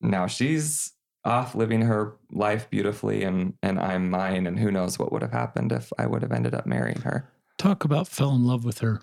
[0.00, 0.92] now she's
[1.24, 5.32] off living her life beautifully and and I'm mine and who knows what would have
[5.32, 7.30] happened if I would have ended up marrying her.
[7.58, 9.02] Talk about fell in love with her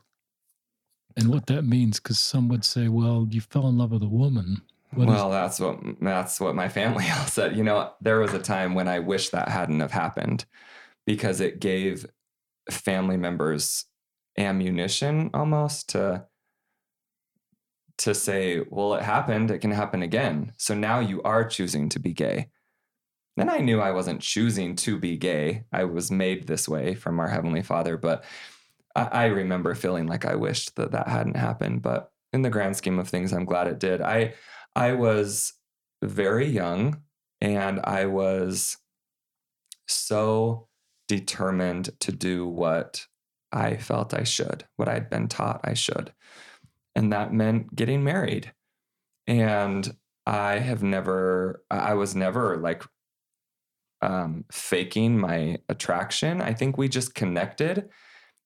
[1.15, 4.09] and what that means cuz some would say well you fell in love with a
[4.09, 4.61] woman.
[4.93, 7.55] What well, is- that's what that's what my family all said.
[7.55, 10.45] You know, there was a time when I wish that hadn't have happened
[11.05, 12.05] because it gave
[12.69, 13.85] family members
[14.37, 16.25] ammunition almost to
[17.99, 20.53] to say, well, it happened, it can happen again.
[20.57, 22.49] So now you are choosing to be gay.
[23.35, 25.65] And I knew I wasn't choosing to be gay.
[25.71, 27.97] I was made this way from our Heavenly Father.
[27.97, 28.23] But
[28.95, 31.81] I, I remember feeling like I wished that that hadn't happened.
[31.81, 34.01] But in the grand scheme of things, I'm glad it did.
[34.01, 34.33] I,
[34.75, 35.53] I was
[36.01, 37.01] very young
[37.41, 38.77] and I was
[39.87, 40.67] so
[41.07, 43.05] determined to do what
[43.51, 46.13] I felt I should, what I'd been taught I should
[46.95, 48.51] and that meant getting married.
[49.25, 49.89] And
[50.25, 52.83] I have never, I was never like
[54.01, 56.41] um, faking my attraction.
[56.41, 57.89] I think we just connected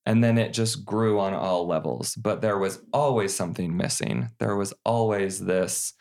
[0.06, 2.14] and then it just grew on all levels.
[2.14, 4.30] But there was always something missing.
[4.38, 5.94] There was always this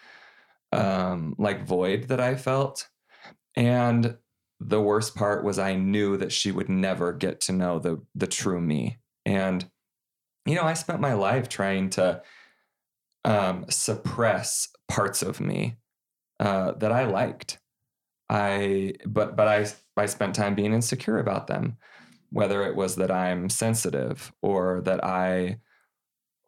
[0.72, 2.88] um, like void that I felt.
[3.56, 4.18] And
[4.67, 8.28] the worst part was I knew that she would never get to know the the
[8.28, 8.97] true me.
[9.26, 9.69] And
[10.45, 12.21] you know, I spent my life trying to
[13.26, 15.78] um, suppress parts of me
[16.39, 17.60] uh, that I liked.
[18.30, 21.78] I but but I I spent time being insecure about them,
[22.30, 25.60] whether it was that I'm sensitive or that I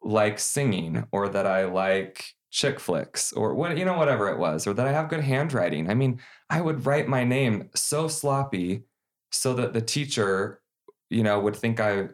[0.02, 4.66] like singing or that I like chick flicks or what you know whatever it was
[4.66, 5.90] or that I have good handwriting.
[5.90, 8.84] I mean, I would write my name so sloppy
[9.30, 10.62] so that the teacher,
[11.10, 12.08] you know, would think I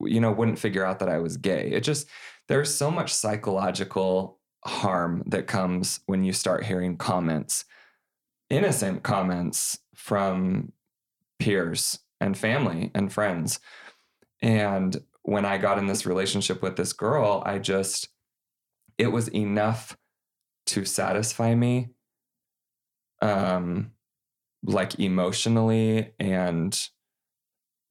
[0.00, 1.70] you know wouldn't figure out that I was gay.
[1.72, 2.06] It just
[2.46, 7.64] there's so much psychological harm that comes when you start hearing comments,
[8.50, 10.72] innocent comments from
[11.40, 13.58] peers and family and friends.
[14.40, 18.08] And when I got in this relationship with this girl, I just,
[18.98, 19.96] it was enough
[20.66, 21.88] to satisfy me,
[23.22, 23.92] um,
[24.62, 26.88] like emotionally and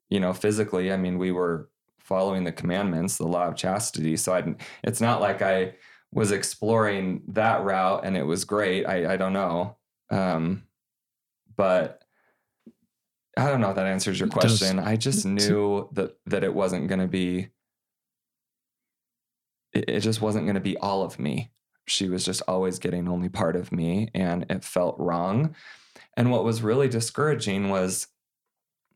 [0.10, 0.92] you know, physically.
[0.92, 4.16] I mean, we were following the commandments, the law of chastity.
[4.18, 5.76] So I, it's not like I
[6.12, 8.86] was exploring that route and it was great.
[8.86, 9.78] I, I don't know.
[10.10, 10.64] Um,
[11.56, 12.04] but
[13.36, 14.80] I don't know if that answers your question.
[14.80, 17.50] I just knew that that it wasn't going to be.
[19.74, 21.52] It, just wasn't going to be all of me.
[21.88, 25.56] She was just always getting only part of me, and it felt wrong.
[26.16, 28.08] And what was really discouraging was,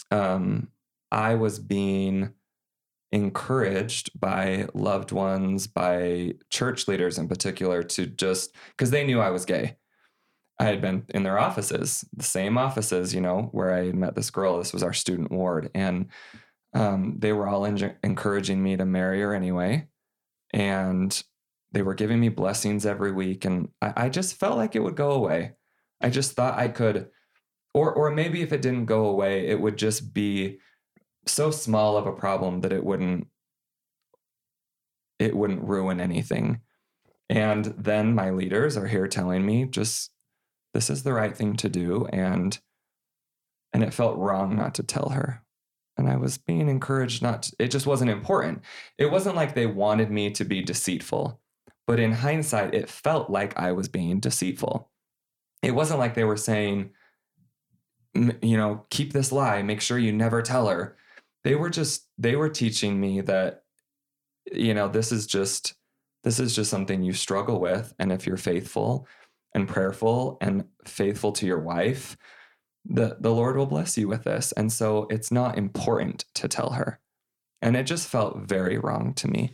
[0.10, 0.69] um,
[1.12, 2.34] I was being
[3.12, 9.29] encouraged by loved ones, by church leaders in particular, to just because they knew I
[9.29, 9.77] was gay.
[10.60, 14.15] I had been in their offices, the same offices, you know, where I had met
[14.15, 14.60] this girl.
[14.60, 15.71] This was our student ward.
[15.73, 16.10] And
[16.73, 19.88] um, they were all en- encouraging me to marry her anyway.
[20.53, 21.21] And
[21.71, 23.45] they were giving me blessings every week.
[23.45, 25.53] And I, I just felt like it would go away.
[26.01, 27.09] I just thought I could,
[27.73, 30.59] or, or maybe if it didn't go away, it would just be
[31.25, 33.27] so small of a problem that it wouldn't
[35.19, 36.61] it wouldn't ruin anything.
[37.29, 40.09] And then my leaders are here telling me just
[40.73, 42.59] this is the right thing to do and
[43.71, 45.43] and it felt wrong not to tell her.
[45.97, 48.62] And I was being encouraged not to, it just wasn't important.
[48.97, 51.39] It wasn't like they wanted me to be deceitful,
[51.86, 54.89] but in hindsight it felt like I was being deceitful.
[55.62, 56.91] It wasn't like they were saying
[58.13, 60.97] you know, keep this lie, make sure you never tell her
[61.43, 63.63] they were just they were teaching me that
[64.51, 65.75] you know this is just
[66.23, 69.08] this is just something you struggle with and if you're faithful
[69.54, 72.17] and prayerful and faithful to your wife
[72.85, 76.71] the the lord will bless you with this and so it's not important to tell
[76.71, 76.99] her
[77.61, 79.53] and it just felt very wrong to me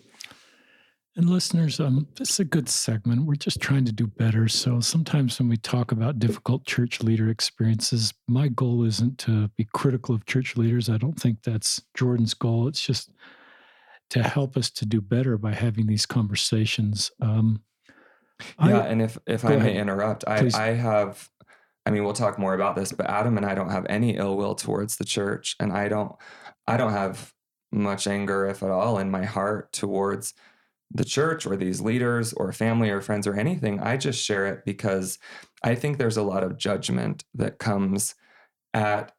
[1.17, 3.25] and listeners, um, this is a good segment.
[3.25, 4.47] We're just trying to do better.
[4.47, 9.67] So sometimes when we talk about difficult church leader experiences, my goal isn't to be
[9.73, 10.91] critical of church leaders.
[10.91, 12.67] I don't think that's Jordan's goal.
[12.67, 13.09] It's just
[14.11, 17.09] to help us to do better by having these conversations.
[17.19, 17.63] Um,
[18.63, 21.27] yeah, I, and if if I may interrupt, I, I have
[21.87, 24.35] I mean, we'll talk more about this, but Adam and I don't have any ill
[24.35, 26.13] will towards the church, and I don't,
[26.67, 27.31] I don't have
[27.71, 30.33] much anger, if at all, in my heart towards
[30.91, 33.79] the church or these leaders or family or friends or anything.
[33.79, 35.17] I just share it because
[35.63, 38.15] I think there's a lot of judgment that comes
[38.73, 39.13] at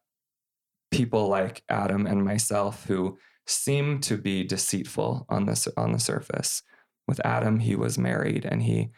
[0.91, 6.61] people like Adam and myself who seem to be deceitful on this on the surface.
[7.07, 8.91] With Adam, he was married and he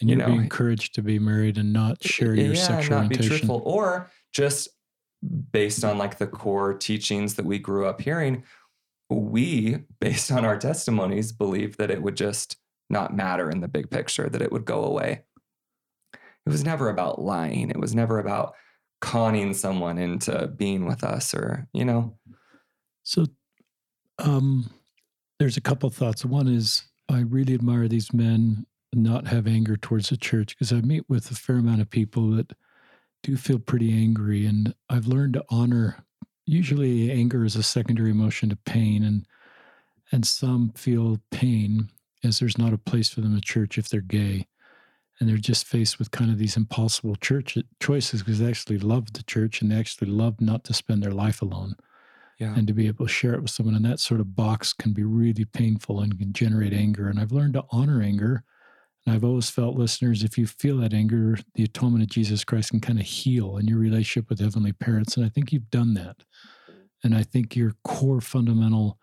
[0.00, 3.04] and you know, be encouraged to be married and not share your yeah, sexual not
[3.04, 3.22] orientation.
[3.22, 4.68] be truthful, or just
[5.52, 8.44] based on like the core teachings that we grew up hearing,
[9.10, 12.56] we, based on our testimonies, believed that it would just
[12.90, 15.22] not matter in the big picture, that it would go away.
[16.12, 17.70] It was never about lying.
[17.70, 18.54] It was never about
[19.00, 22.18] conning someone into being with us or, you know.
[23.02, 23.26] So
[24.18, 24.70] um,
[25.38, 26.24] there's a couple thoughts.
[26.24, 28.66] One is I really admire these men
[28.98, 32.30] not have anger towards the church because I meet with a fair amount of people
[32.32, 32.52] that
[33.22, 34.46] do feel pretty angry.
[34.46, 36.04] And I've learned to honor
[36.46, 39.26] usually anger is a secondary emotion to pain and
[40.12, 41.88] and some feel pain
[42.22, 44.46] as there's not a place for them in church if they're gay
[45.18, 49.12] and they're just faced with kind of these impossible church choices because they actually love
[49.12, 51.74] the church and they actually love not to spend their life alone
[52.38, 52.54] yeah.
[52.54, 54.92] and to be able to share it with someone in that sort of box can
[54.92, 58.44] be really painful and can generate anger and i've learned to honor anger
[59.06, 62.70] and I've always felt, listeners, if you feel that anger, the atonement of Jesus Christ
[62.70, 65.16] can kind of heal in your relationship with heavenly parents.
[65.16, 66.16] And I think you've done that.
[67.02, 68.98] And I think your core fundamental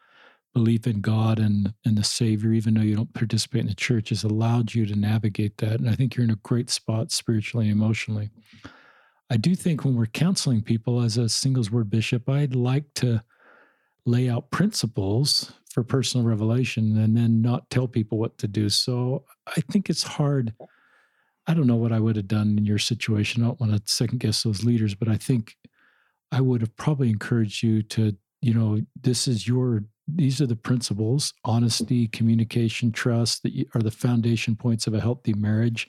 [0.56, 4.10] belief in God and, and the Savior, even though you don't participate in the church,
[4.10, 5.80] has allowed you to navigate that.
[5.80, 8.32] And I think you're in a great spot spiritually and emotionally.
[9.30, 13.24] I do think when we're counseling people as a singles word bishop, I'd like to
[14.06, 18.70] lay out principles for personal revelation and then not tell people what to do.
[18.70, 20.54] So I think it's hard.
[21.48, 23.42] I don't know what I would have done in your situation.
[23.42, 25.56] I don't want to second guess those leaders, but I think
[26.32, 30.56] I would have probably encouraged you to, you know, this is your, these are the
[30.56, 35.88] principles honesty, communication, trust that are the foundation points of a healthy marriage.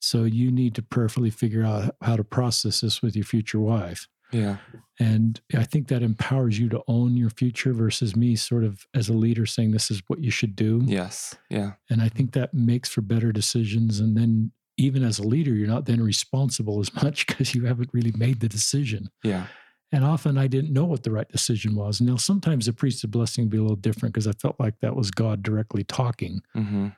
[0.00, 4.06] So you need to prayerfully figure out how to process this with your future wife.
[4.34, 4.56] Yeah.
[4.98, 9.08] And I think that empowers you to own your future versus me sort of as
[9.08, 10.82] a leader saying this is what you should do.
[10.84, 11.34] Yes.
[11.50, 11.72] Yeah.
[11.90, 14.00] And I think that makes for better decisions.
[14.00, 17.90] And then even as a leader, you're not then responsible as much because you haven't
[17.92, 19.08] really made the decision.
[19.22, 19.46] Yeah.
[19.92, 22.00] And often I didn't know what the right decision was.
[22.00, 24.96] Now, sometimes the priest's blessing would be a little different because I felt like that
[24.96, 26.40] was God directly talking.
[26.56, 26.88] Mm-hmm.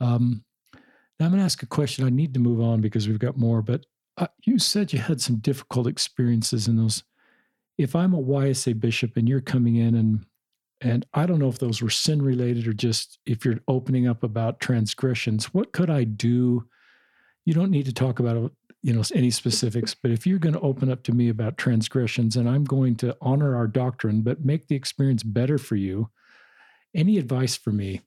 [0.00, 0.44] Um,
[1.18, 2.04] now, I'm going to ask a question.
[2.04, 3.86] I need to move on because we've got more, but
[4.18, 7.02] uh, you said you had some difficult experiences in those
[7.78, 10.26] if I'm a YSA bishop and you're coming in and
[10.80, 14.24] and I don't know if those were sin related or just if you're opening up
[14.24, 16.66] about transgressions, what could I do?
[17.44, 18.52] You don't need to talk about
[18.82, 22.36] you know any specifics, but if you're going to open up to me about transgressions
[22.36, 26.10] and I'm going to honor our doctrine but make the experience better for you,
[26.94, 28.00] any advice for me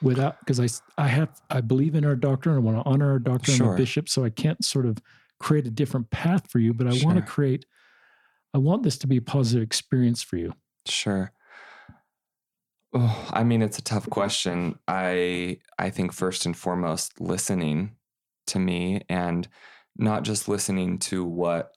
[0.00, 0.68] without because I
[1.02, 3.66] I have I believe in our doctrine, I want to honor our doctrine, sure.
[3.68, 4.98] I'm a bishop, so I can't sort of
[5.38, 7.06] create a different path for you, but I sure.
[7.06, 7.64] want to create
[8.54, 10.54] I want this to be a positive experience for you.
[10.86, 11.32] Sure.
[12.94, 14.78] Oh, I mean, it's a tough question.
[14.88, 17.96] I I think first and foremost, listening
[18.48, 19.46] to me and
[19.96, 21.72] not just listening to what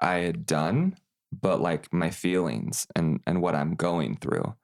[0.00, 0.96] I had done,
[1.32, 4.54] but like my feelings and and what I'm going through.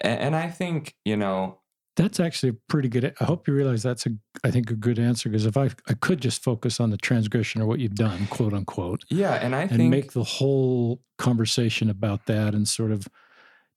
[0.00, 1.60] And, and I think you know
[1.96, 3.14] that's actually a pretty good.
[3.20, 4.10] I hope you realize that's a
[4.42, 7.62] I think a good answer because if I I could just focus on the transgression
[7.62, 9.04] or what you've done, quote unquote.
[9.10, 13.06] Yeah, and I and think make the whole conversation about that and sort of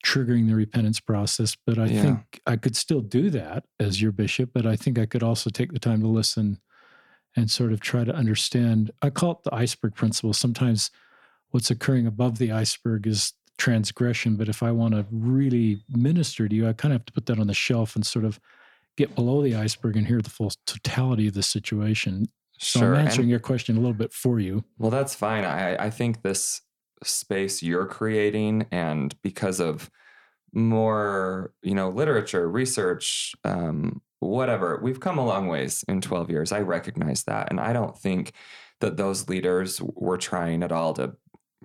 [0.05, 1.55] triggering the repentance process.
[1.55, 2.01] But I yeah.
[2.01, 5.49] think I could still do that as your bishop, but I think I could also
[5.49, 6.59] take the time to listen
[7.35, 8.91] and sort of try to understand.
[9.01, 10.33] I call it the iceberg principle.
[10.33, 10.89] Sometimes
[11.51, 16.55] what's occurring above the iceberg is transgression, but if I want to really minister to
[16.55, 18.39] you, I kind of have to put that on the shelf and sort of
[18.97, 22.27] get below the iceberg and hear the full totality of the situation.
[22.59, 22.95] So sure.
[22.95, 24.63] I'm answering and, your question a little bit for you.
[24.77, 25.45] Well, that's fine.
[25.45, 26.61] I, I think this
[27.03, 29.89] space you're creating and because of
[30.53, 36.51] more you know literature research um, whatever we've come a long ways in 12 years
[36.51, 38.31] i recognize that and i don't think
[38.79, 41.15] that those leaders were trying at all to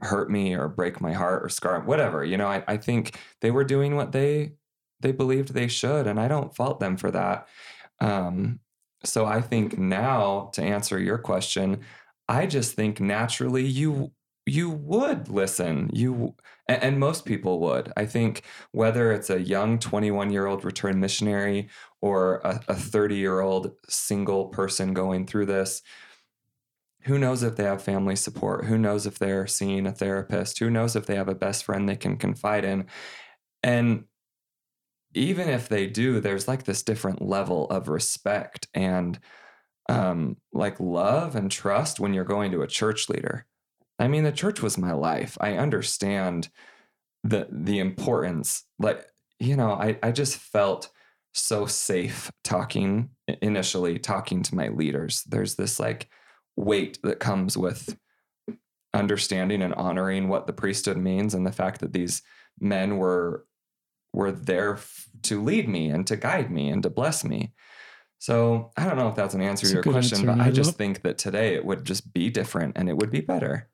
[0.03, 3.51] hurt me or break my heart or scar whatever you know I, I think they
[3.51, 4.53] were doing what they
[5.01, 7.49] they believed they should and i don't fault them for that.
[8.01, 8.61] Um,
[9.05, 11.81] so i think now to answer your question
[12.29, 14.13] i just think naturally you
[14.47, 16.35] you would listen you
[16.69, 17.93] and, most people would.
[17.97, 21.69] I think whether it's a young 21 year old return missionary
[22.01, 25.83] or a 30 year old single person going through this
[27.05, 30.71] who knows if they have family support who knows if they're seeing a therapist who
[30.71, 32.87] knows if they have a best friend they can confide in
[33.63, 34.05] and
[35.15, 39.19] even if they do there's like this different level of respect and
[39.89, 43.47] um, like love and trust when you're going to a church leader
[44.03, 45.39] I mean, the church was my life.
[45.41, 46.49] I understand
[47.23, 48.65] the the importance.
[48.81, 49.07] Like,
[49.39, 50.91] you know, I, I just felt
[51.35, 55.23] so safe talking initially, talking to my leaders.
[55.29, 56.09] There's this like
[56.57, 57.97] weight that comes with
[58.95, 62.23] understanding and honoring what the priesthood means and the fact that these
[62.61, 63.47] men were
[64.13, 67.53] were there f- to lead me and to guide me and to bless me.
[68.19, 70.27] So I don't know if that's an answer that's to your question, answer.
[70.27, 73.11] but I, I just think that today it would just be different and it would
[73.11, 73.69] be better.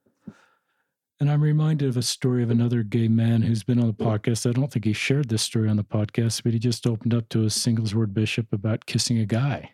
[1.20, 4.49] And I'm reminded of a story of another gay man who's been on the podcast.
[4.49, 7.29] I don't think he shared this story on the podcast, but he just opened up
[7.31, 9.72] to a singles word bishop about kissing a guy.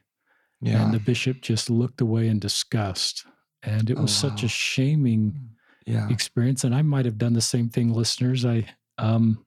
[0.65, 0.85] Yeah.
[0.85, 3.27] And the bishop just looked away in disgust.
[3.62, 4.47] And it was oh, such wow.
[4.47, 5.51] a shaming
[5.87, 6.09] yeah.
[6.09, 6.65] experience.
[6.65, 8.45] And I might have done the same thing, listeners.
[8.45, 8.67] I
[8.99, 9.45] um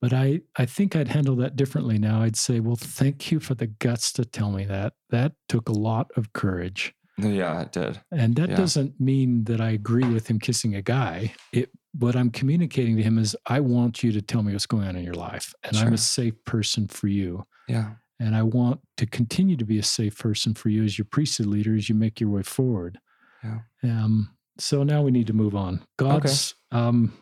[0.00, 2.22] but I, I think I'd handle that differently now.
[2.22, 4.94] I'd say, well, thank you for the guts to tell me that.
[5.10, 6.92] That took a lot of courage.
[7.18, 8.00] Yeah, it did.
[8.10, 8.56] And that yeah.
[8.56, 11.34] doesn't mean that I agree with him kissing a guy.
[11.52, 14.88] It what I'm communicating to him is I want you to tell me what's going
[14.88, 15.54] on in your life.
[15.62, 15.86] And sure.
[15.86, 17.46] I'm a safe person for you.
[17.68, 17.90] Yeah.
[18.22, 21.48] And I want to continue to be a safe person for you as your priesthood
[21.48, 23.00] leader as you make your way forward.
[23.42, 23.58] Yeah.
[23.82, 25.84] Um, so now we need to move on.
[25.96, 26.84] God's okay.
[26.84, 27.12] um,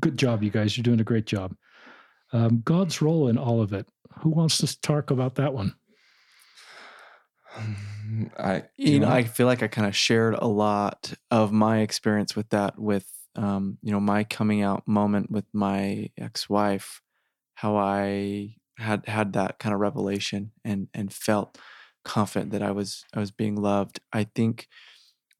[0.00, 0.76] good job, you guys.
[0.76, 1.54] You're doing a great job.
[2.32, 3.86] Um, God's role in all of it.
[4.18, 5.76] Who wants to talk about that one?
[8.36, 11.52] I you, you know, know I feel like I kind of shared a lot of
[11.52, 17.00] my experience with that with um, you know my coming out moment with my ex-wife
[17.54, 21.58] how I had had that kind of revelation and and felt
[22.04, 24.68] confident that I was I was being loved I think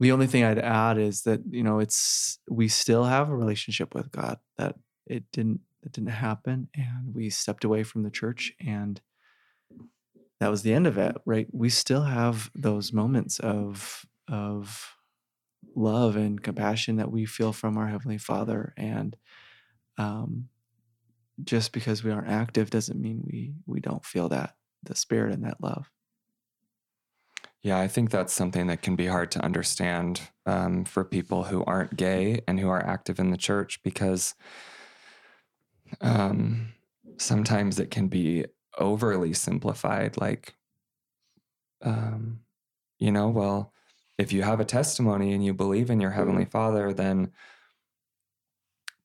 [0.00, 3.94] the only thing I'd add is that you know it's we still have a relationship
[3.94, 4.76] with God that
[5.06, 9.00] it didn't it didn't happen and we stepped away from the church and
[10.42, 11.46] that was the end of it, right?
[11.52, 14.96] We still have those moments of of
[15.76, 19.16] love and compassion that we feel from our heavenly Father, and
[19.98, 20.48] um,
[21.44, 25.44] just because we aren't active doesn't mean we we don't feel that the spirit and
[25.44, 25.90] that love.
[27.62, 31.62] Yeah, I think that's something that can be hard to understand um, for people who
[31.64, 34.34] aren't gay and who are active in the church because
[36.00, 36.72] um,
[37.18, 38.44] sometimes it can be
[38.78, 40.54] overly simplified like
[41.82, 42.40] um
[42.98, 43.72] you know well
[44.18, 47.30] if you have a testimony and you believe in your heavenly father then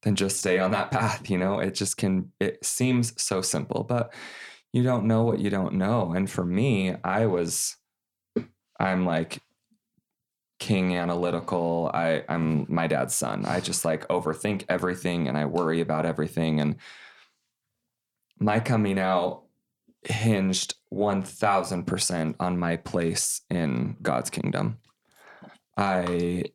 [0.04, 1.60] then just stay on that path you know?
[1.60, 4.14] It just can it seems so simple but
[4.74, 6.14] you don't know what you don't know.
[6.14, 7.76] And for me i was
[8.80, 9.42] i'm like
[10.60, 11.92] king analytical.
[11.94, 13.46] I i'm my dad's son.
[13.46, 16.60] I just like overthink everything and i worry about everything.
[16.60, 16.76] And
[18.40, 19.44] my coming out
[20.04, 24.78] hinged 1000% on my place in god's kingdom.
[25.76, 26.46] I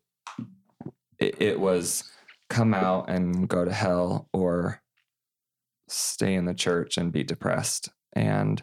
[1.18, 2.04] it, it was
[2.52, 4.82] come out and go to hell or
[5.88, 8.62] stay in the church and be depressed and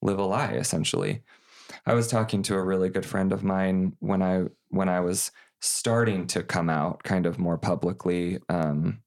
[0.00, 1.22] live a lie essentially.
[1.84, 5.30] I was talking to a really good friend of mine when i when i was
[5.60, 9.02] starting to come out kind of more publicly um,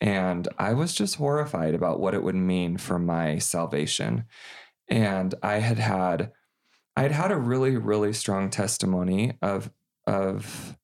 [0.00, 4.24] and i was just horrified about what it would mean for my salvation.
[4.88, 6.32] And i had had
[6.96, 9.70] i had had a really really strong testimony of
[10.06, 10.76] of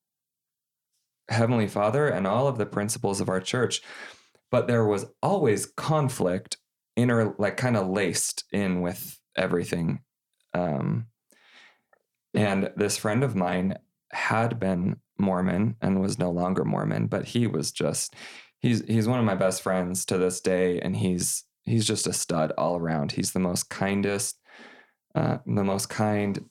[1.29, 3.83] Heavenly Father and all of the principles of our church.
[4.51, 6.57] But there was always conflict
[6.97, 10.01] inner, like kind of laced in with everything.
[10.55, 11.07] Um,
[12.35, 13.77] and this friend of mine
[14.13, 18.15] had been Mormon and was no longer Mormon, but he was just
[18.61, 22.13] he's he's one of my best friends to this day, and he's he's just a
[22.13, 23.13] stud all around.
[23.13, 24.41] He's the most kindest,
[25.15, 26.45] uh, the most kind,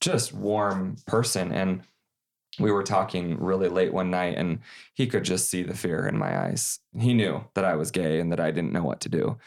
[0.00, 1.82] just warm person, and
[2.58, 4.60] we were talking really late one night and
[4.94, 6.78] he could just see the fear in my eyes.
[6.98, 9.38] He knew that I was gay and that I didn't know what to do.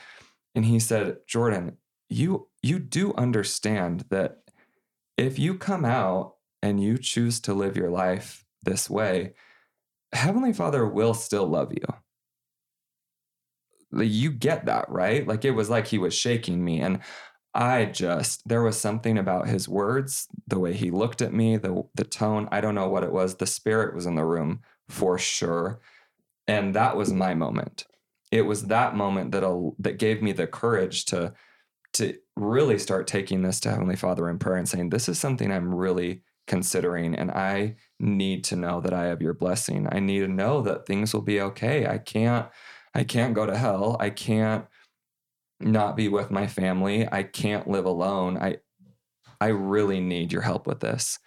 [0.55, 1.77] And he said, "Jordan,
[2.09, 4.39] you you do understand that
[5.17, 9.33] if you come out and you choose to live your life this way,
[10.13, 11.85] Heavenly Father will still love you."
[14.03, 15.25] You get that, right?
[15.25, 16.99] Like it was like he was shaking me and
[17.53, 21.83] I just there was something about his words, the way he looked at me, the
[21.95, 23.35] the tone, I don't know what it was.
[23.35, 25.79] The spirit was in the room for sure.
[26.47, 27.85] And that was my moment.
[28.31, 31.33] It was that moment that that gave me the courage to
[31.93, 35.51] to really start taking this to Heavenly Father in prayer and saying, This is something
[35.51, 39.87] I'm really considering, and I need to know that I have your blessing.
[39.91, 41.87] I need to know that things will be okay.
[41.87, 42.47] I can't,
[42.93, 43.97] I can't go to hell.
[43.99, 44.65] I can't
[45.59, 47.07] not be with my family.
[47.11, 48.37] I can't live alone.
[48.37, 48.57] I
[49.39, 51.19] I really need your help with this.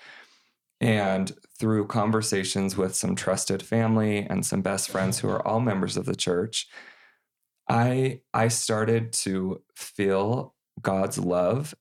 [0.80, 5.96] And through conversations with some trusted family and some best friends who are all members
[5.96, 6.68] of the church,
[7.68, 11.74] I I started to feel God's love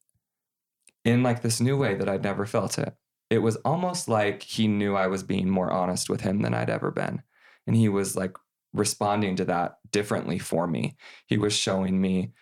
[1.05, 2.93] in like this new way that I'd never felt it.
[3.29, 6.69] It was almost like he knew I was being more honest with him than I'd
[6.69, 7.21] ever been.
[7.67, 8.35] And he was like
[8.73, 10.95] responding to that differently for me.
[11.27, 12.33] He was showing me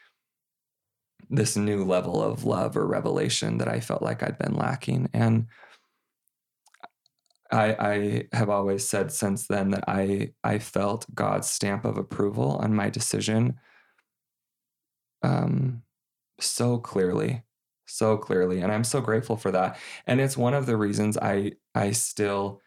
[1.29, 5.09] this new level of love or revelation that I felt like I'd been lacking.
[5.13, 5.47] And
[7.51, 12.57] I, I have always said since then that I I felt God's stamp of approval
[12.57, 13.59] on my decision
[15.23, 15.83] um,
[16.39, 17.43] so clearly,
[17.85, 19.77] so clearly, and I'm so grateful for that.
[20.05, 22.61] And it's one of the reasons I I still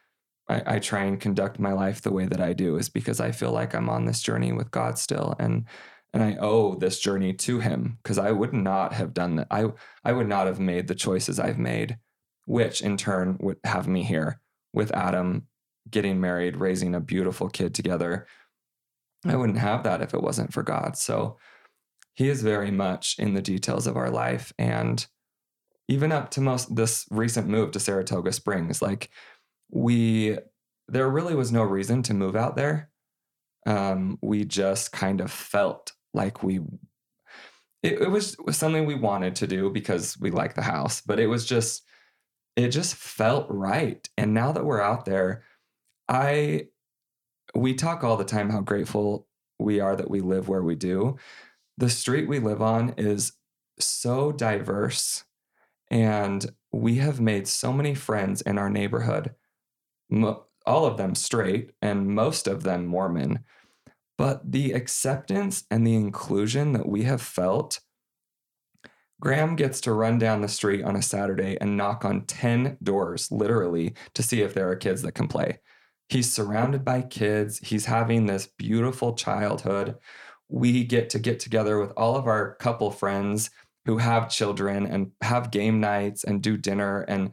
[0.50, 3.30] I, I try and conduct my life the way that I do is because I
[3.30, 5.34] feel like I'm on this journey with God still.
[5.38, 5.64] And
[6.12, 9.46] and I owe this journey to him because I would not have done that.
[9.50, 9.66] I
[10.04, 11.98] I would not have made the choices I've made,
[12.46, 14.40] which in turn would have me here
[14.72, 15.46] with Adam
[15.88, 18.26] getting married, raising a beautiful kid together.
[19.24, 20.96] I wouldn't have that if it wasn't for God.
[20.96, 21.38] So
[22.14, 25.06] he is very much in the details of our life and
[25.90, 29.10] even up to most this recent move to Saratoga Springs, like
[29.70, 30.38] we
[30.88, 32.90] there really was no reason to move out there.
[33.66, 36.60] Um, we just kind of felt like we
[37.82, 41.18] it, it was, was something we wanted to do because we like the house, but
[41.18, 41.82] it was just
[42.56, 44.06] it just felt right.
[44.18, 45.44] And now that we're out there,
[46.08, 46.66] I
[47.54, 49.26] we talk all the time how grateful
[49.58, 51.16] we are that we live where we do.
[51.78, 53.32] The street we live on is
[53.78, 55.24] so diverse
[55.90, 59.34] and we have made so many friends in our neighborhood.
[60.66, 63.44] All of them straight and most of them Mormon
[64.20, 67.80] but the acceptance and the inclusion that we have felt,
[69.18, 73.32] Graham gets to run down the street on a Saturday and knock on 10 doors,
[73.32, 75.60] literally, to see if there are kids that can play.
[76.10, 77.60] He's surrounded by kids.
[77.60, 79.96] He's having this beautiful childhood.
[80.50, 83.48] We get to get together with all of our couple friends
[83.86, 87.06] who have children and have game nights and do dinner.
[87.08, 87.30] And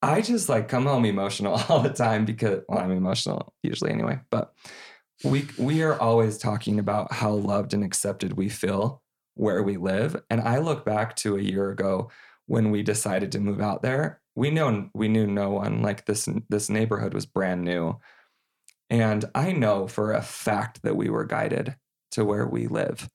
[0.00, 4.20] I just like come home emotional all the time because, well, I'm emotional usually anyway,
[4.30, 4.52] but
[5.24, 9.02] we we are always talking about how loved and accepted we feel
[9.34, 12.10] where we live and i look back to a year ago
[12.46, 15.82] when we decided to move out there we know we knew no one.
[15.82, 17.98] Like this this neighborhood was brand new.
[18.88, 21.74] And I know for a fact that we were guided
[22.12, 23.10] to where we live.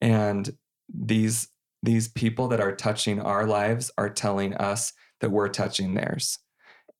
[0.00, 0.48] And
[0.88, 1.48] these
[1.82, 6.38] these people that are touching our lives are telling us that we're touching theirs.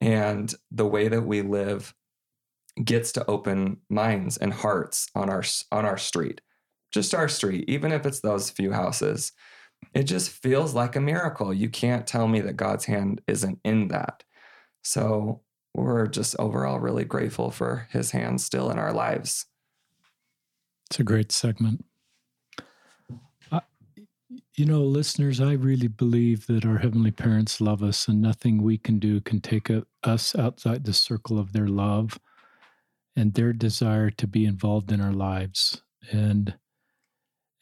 [0.01, 1.95] And the way that we live
[2.83, 5.43] gets to open minds and hearts on our
[5.73, 6.41] on our street.
[6.93, 9.33] Just our street, even if it's those few houses.
[9.95, 11.53] It just feels like a miracle.
[11.53, 14.23] You can't tell me that God's hand isn't in that.
[14.83, 15.43] So
[15.75, 19.47] we're just overall really grateful for his hand still in our lives.
[20.91, 21.85] It's a great segment.
[24.57, 28.79] You know, listeners, I really believe that our Heavenly Parents love us and nothing we
[28.79, 32.19] can do can take a, us outside the circle of their love
[33.15, 35.83] and their desire to be involved in our lives.
[36.11, 36.55] And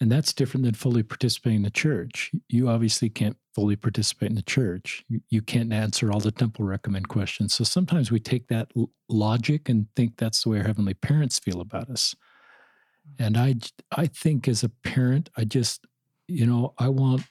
[0.01, 2.33] and that's different than fully participating in the church.
[2.49, 5.05] You obviously can't fully participate in the church.
[5.09, 7.55] You, you can't answer all the temple recommend questions.
[7.55, 11.39] So sometimes we take that l- logic and think that's the way our heavenly parents
[11.39, 12.15] feel about us.
[13.19, 13.55] And I,
[13.97, 15.87] I think as a parent, I just,
[16.29, 17.23] you know, I want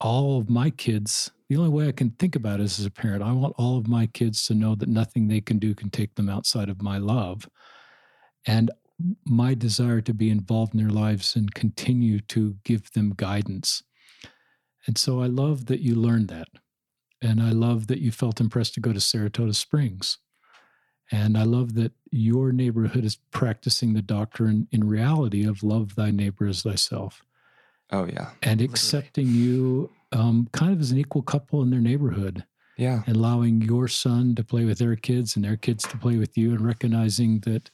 [0.00, 1.30] all of my kids.
[1.48, 3.76] The only way I can think about it is as a parent, I want all
[3.76, 6.82] of my kids to know that nothing they can do can take them outside of
[6.82, 7.48] my love.
[8.46, 8.70] And
[9.24, 13.82] my desire to be involved in their lives and continue to give them guidance.
[14.86, 16.48] And so I love that you learned that.
[17.22, 20.18] And I love that you felt impressed to go to Saratoga Springs.
[21.12, 26.10] And I love that your neighborhood is practicing the doctrine in reality of love thy
[26.10, 27.22] neighbor as thyself.
[27.92, 28.30] Oh, yeah.
[28.42, 32.44] And accepting you um, kind of as an equal couple in their neighborhood.
[32.76, 33.02] Yeah.
[33.06, 36.38] And allowing your son to play with their kids and their kids to play with
[36.38, 37.70] you and recognizing that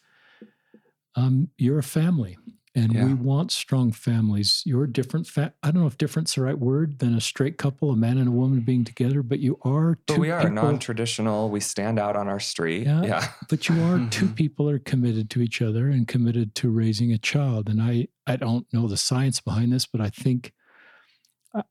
[1.14, 2.36] um, you're a family
[2.76, 3.06] and yeah.
[3.06, 4.62] we want strong families.
[4.66, 5.26] You're different.
[5.26, 8.18] Fa- I don't know if different's the right word than a straight couple, a man
[8.18, 9.98] and a woman being together, but you are.
[10.06, 10.56] But we are people.
[10.56, 11.48] non-traditional.
[11.48, 12.86] We stand out on our street.
[12.86, 13.28] Yeah, yeah.
[13.48, 17.18] but you are two people are committed to each other and committed to raising a
[17.18, 17.70] child.
[17.70, 20.52] And I, I don't know the science behind this, but I think,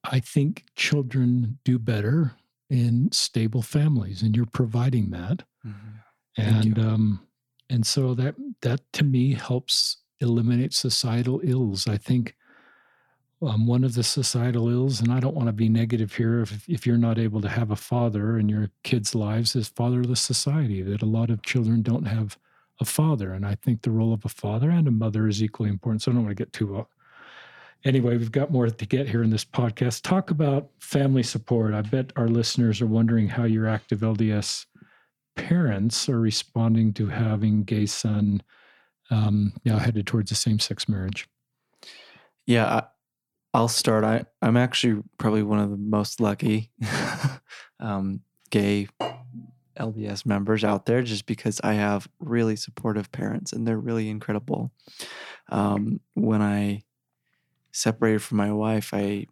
[0.04, 2.34] I think children do better
[2.68, 5.44] in stable families, and you're providing that.
[5.64, 5.92] Mm-hmm.
[6.38, 7.28] And um,
[7.70, 11.88] and so that that to me helps eliminate societal ills.
[11.88, 12.36] I think
[13.42, 16.68] um, one of the societal ills and i don't want to be negative here if,
[16.70, 20.82] if you're not able to have a father in your kids lives is fatherless society
[20.82, 22.38] that a lot of children don't have
[22.80, 25.70] a father and i think the role of a father and a mother is equally
[25.70, 26.84] important so i don't want to get too uh,
[27.84, 30.02] anyway we've got more to get here in this podcast.
[30.02, 31.74] Talk about family support.
[31.74, 34.66] I bet our listeners are wondering how your active lds
[35.36, 38.42] parents are responding to having gay son
[39.10, 41.28] um, now headed towards a same-sex marriage?
[42.46, 42.88] Yeah,
[43.54, 44.04] I, will start.
[44.04, 46.72] I I'm actually probably one of the most lucky
[47.80, 48.88] um, gay
[49.80, 54.72] LDS members out there, just because I have really supportive parents and they're really incredible.
[55.50, 56.84] Um, when I
[57.72, 59.28] separated from my wife, I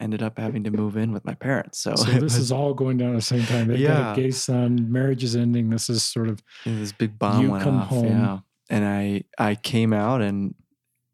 [0.00, 1.78] ended up having to move in with my parents.
[1.78, 3.68] So, so this was, is all going down at the same time.
[3.68, 3.88] They yeah.
[3.88, 5.70] got a gay son, marriage is ending.
[5.70, 7.88] This is sort of this big bomb you went come off.
[7.88, 8.06] Home.
[8.06, 8.38] Yeah.
[8.70, 10.54] And I I came out and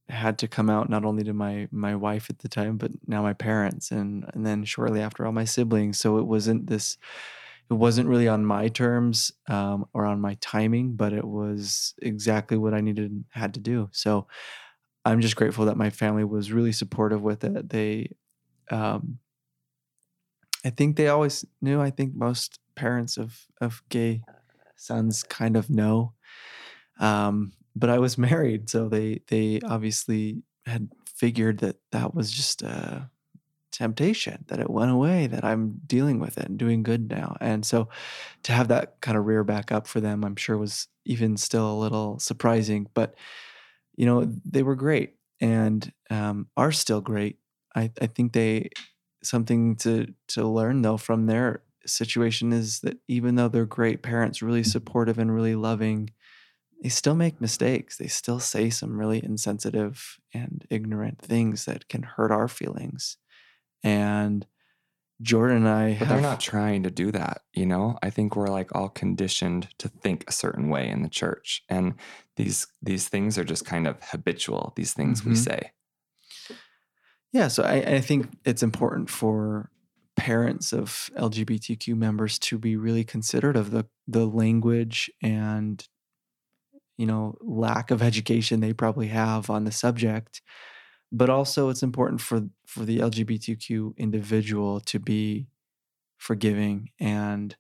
[0.09, 3.23] had to come out not only to my my wife at the time, but now
[3.23, 5.99] my parents and and then shortly after all my siblings.
[5.99, 6.99] So it wasn't this
[7.71, 12.59] it wasn't really on my terms um, or on my timing, but it was exactly
[12.59, 13.89] what I needed had to do.
[13.93, 14.27] So
[15.05, 17.71] I'm just grateful that my family was really supportive with it.
[17.71, 18.11] They
[18.71, 19.19] um,
[20.65, 21.81] I think they always knew.
[21.81, 24.23] I think most parents of of gay
[24.77, 26.15] sons kind of know.
[26.99, 32.62] Um, but I was married, so they they obviously had figured that that was just
[32.62, 33.11] a
[33.70, 37.66] temptation that it went away that i'm dealing with it and doing good now and
[37.66, 37.88] so
[38.45, 41.72] to have that kind of rear back up for them i'm sure was even still
[41.72, 43.16] a little surprising but
[43.97, 47.38] you know they were great and um, are still great
[47.74, 48.70] I, I think they
[49.24, 54.42] something to to learn though from their situation is that even though they're great parents,
[54.42, 54.70] really mm-hmm.
[54.70, 56.11] supportive and really loving,
[56.85, 57.97] they still make mistakes.
[57.97, 63.16] They still say some really insensitive and ignorant things that can hurt our feelings.
[63.82, 64.47] And
[65.22, 67.41] Jordan and I, but have, they're not trying to do that.
[67.55, 71.09] You know, I think we're like all conditioned to think a certain way in the
[71.09, 71.95] church, and
[72.37, 74.74] these these things are just kind of habitual.
[74.76, 75.30] These things mm-hmm.
[75.30, 75.70] we say.
[77.32, 79.70] Yeah, so I, I think it's important for
[80.16, 85.89] parents of LGBTQ members to be really considerate of the the language and
[86.97, 90.42] you know lack of education they probably have on the subject
[91.12, 95.49] but also it's important for for the LGBTQ individual to be
[96.18, 97.57] forgiving and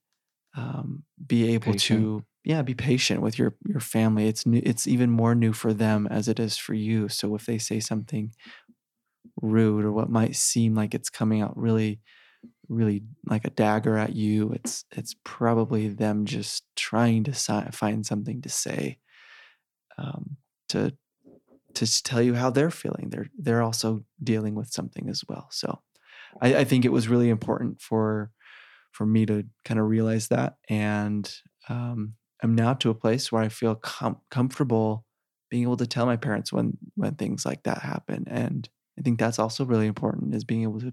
[0.56, 1.74] um, be able Patient.
[1.74, 4.28] to yeah be patient with your your family.
[4.28, 7.08] It's new it's even more new for them as it is for you.
[7.08, 8.32] So if they say something
[9.42, 12.00] rude or what might seem like it's coming out really
[12.68, 18.06] really like a dagger at you it's it's probably them just trying to si- find
[18.06, 18.98] something to say
[19.98, 20.36] um,
[20.68, 20.96] to
[21.74, 23.10] to tell you how they're feeling.
[23.10, 25.48] They're they're also dealing with something as well.
[25.50, 25.80] So
[26.40, 28.30] i, I think it was really important for
[28.92, 30.56] for me to kind of realize that.
[30.68, 31.32] And
[31.68, 35.04] um, i'm now to a place where i feel com- comfortable
[35.50, 38.24] being able to tell my parents when when things like that happen.
[38.28, 38.68] And
[38.98, 40.92] i think that's also really important is being able to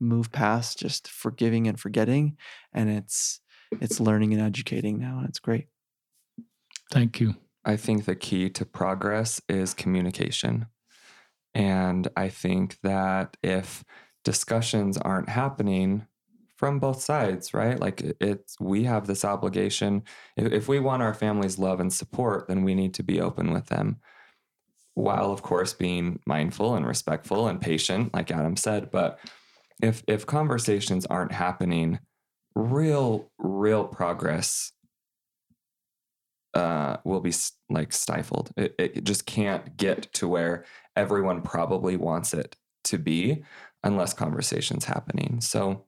[0.00, 2.36] move past just forgiving and forgetting.
[2.72, 3.40] And it's
[3.80, 5.66] it's learning and educating now and it's great.
[6.90, 7.34] Thank you.
[7.68, 10.68] I think the key to progress is communication.
[11.54, 13.84] And I think that if
[14.24, 16.06] discussions aren't happening
[16.56, 17.78] from both sides, right?
[17.78, 20.02] Like it's, we have this obligation.
[20.34, 23.52] If, if we want our family's love and support, then we need to be open
[23.52, 23.98] with them
[24.94, 28.90] while, of course, being mindful and respectful and patient, like Adam said.
[28.90, 29.18] But
[29.82, 31.98] if, if conversations aren't happening,
[32.54, 34.72] real, real progress
[36.54, 37.32] uh, will be
[37.68, 38.50] like stifled.
[38.56, 40.64] It, it just can't get to where
[40.96, 43.44] everyone probably wants it to be
[43.84, 45.40] unless conversations happening.
[45.40, 45.84] So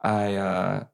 [0.00, 0.84] I, uh,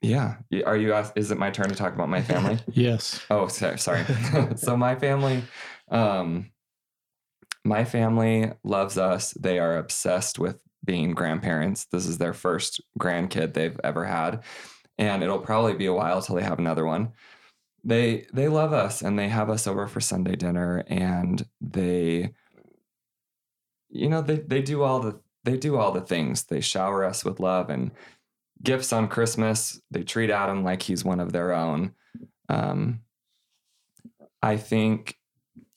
[0.00, 0.36] yeah.
[0.64, 2.58] Are you, is it my turn to talk about my family?
[2.72, 3.20] Yes.
[3.30, 3.78] Oh, sorry.
[3.78, 4.04] sorry.
[4.56, 5.42] so my family,
[5.90, 6.50] um,
[7.64, 9.32] my family loves us.
[9.32, 11.86] They are obsessed with being grandparents.
[11.86, 14.42] This is their first grandkid they've ever had,
[14.98, 17.12] and it'll probably be a while till they have another one.
[17.84, 22.34] They they love us and they have us over for Sunday dinner and they
[23.88, 26.44] you know they they do all the they do all the things.
[26.44, 27.92] They shower us with love and
[28.62, 29.80] gifts on Christmas.
[29.90, 31.94] They treat Adam like he's one of their own.
[32.48, 33.00] Um,
[34.42, 35.16] I think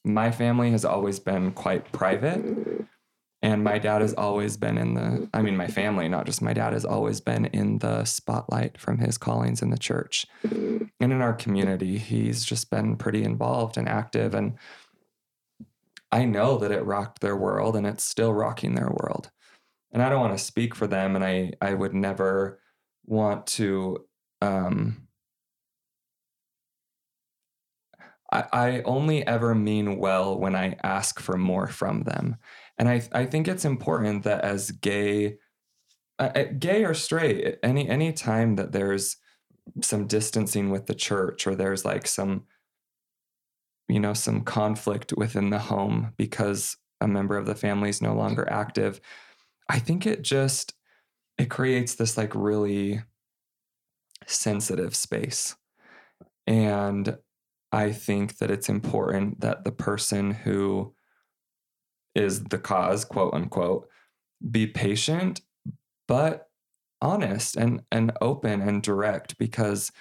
[0.04, 2.81] my family has always been quite private.
[3.44, 6.54] And my dad has always been in the, I mean, my family, not just my
[6.54, 10.28] dad, has always been in the spotlight from his callings in the church.
[10.44, 14.36] And in our community, he's just been pretty involved and active.
[14.36, 14.60] And
[16.12, 19.32] I know that it rocked their world and it's still rocking their world.
[19.92, 21.16] And I don't want to speak for them.
[21.16, 22.60] And I, I would never
[23.06, 24.06] want to,
[24.42, 25.08] um,
[28.32, 32.38] I, I only ever mean well when I ask for more from them.
[32.82, 35.38] And I, I think it's important that as gay,
[36.18, 39.18] uh, uh, gay or straight, any any time that there's
[39.82, 42.46] some distancing with the church or there's like some,
[43.88, 48.16] you know, some conflict within the home because a member of the family is no
[48.16, 49.00] longer active,
[49.70, 50.74] I think it just
[51.38, 53.04] it creates this like really
[54.26, 55.56] sensitive space.
[56.48, 57.16] And
[57.72, 60.96] I think that it's important that the person who
[62.16, 63.88] is the cause, quote unquote,
[64.50, 65.42] be patient,
[66.08, 66.50] but
[67.02, 69.92] honest and, and open and direct because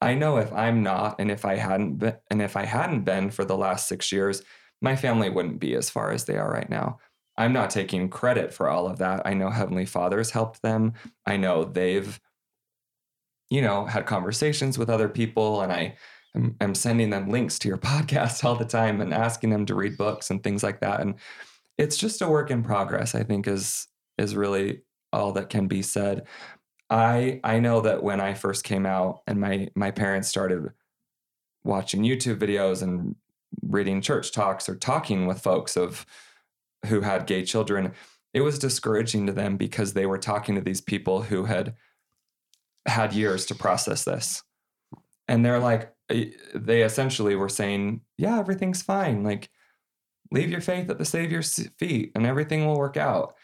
[0.00, 3.30] I know if I'm not and if I hadn't been and if I hadn't been
[3.30, 4.42] for the last six years,
[4.82, 6.98] my family wouldn't be as far as they are right now.
[7.36, 9.22] I'm not taking credit for all of that.
[9.24, 10.92] I know Heavenly Father's helped them.
[11.26, 12.20] I know they've,
[13.50, 15.96] you know, had conversations with other people and I
[16.34, 19.74] I'm, I'm sending them links to your podcast all the time and asking them to
[19.74, 21.00] read books and things like that.
[21.00, 21.14] And
[21.78, 24.82] it's just a work in progress, I think is is really
[25.12, 26.26] all that can be said.
[26.90, 30.70] I I know that when I first came out and my my parents started
[31.64, 33.16] watching YouTube videos and
[33.62, 36.04] reading church talks or talking with folks of
[36.86, 37.92] who had gay children,
[38.34, 41.74] it was discouraging to them because they were talking to these people who had
[42.86, 44.42] had years to process this.
[45.26, 49.22] And they're like, they essentially were saying, yeah, everything's fine.
[49.22, 49.50] Like,
[50.30, 53.34] leave your faith at the Savior's feet and everything will work out.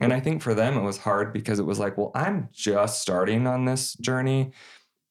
[0.00, 3.00] And I think for them, it was hard because it was like, well, I'm just
[3.00, 4.52] starting on this journey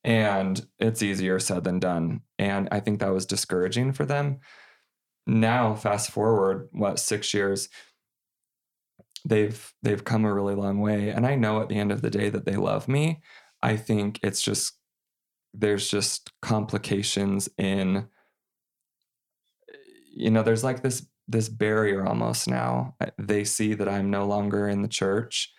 [0.03, 2.21] and it's easier said than done.
[2.39, 4.39] And I think that was discouraging for them.
[5.25, 7.67] Now, fast forward, what, six years,
[9.25, 12.09] they've they've come a really long way and i know at the end of the
[12.09, 13.21] day that they love me
[13.61, 14.76] i think it's just
[15.57, 18.07] there's just complications in
[20.13, 22.95] you know there's like this this barrier almost now.
[23.17, 25.53] They see that i'm no longer in the church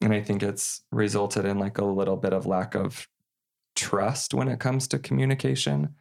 [0.00, 3.08] and i think it's resulted in like a little bit of lack of
[3.74, 5.94] trust when it comes to communication.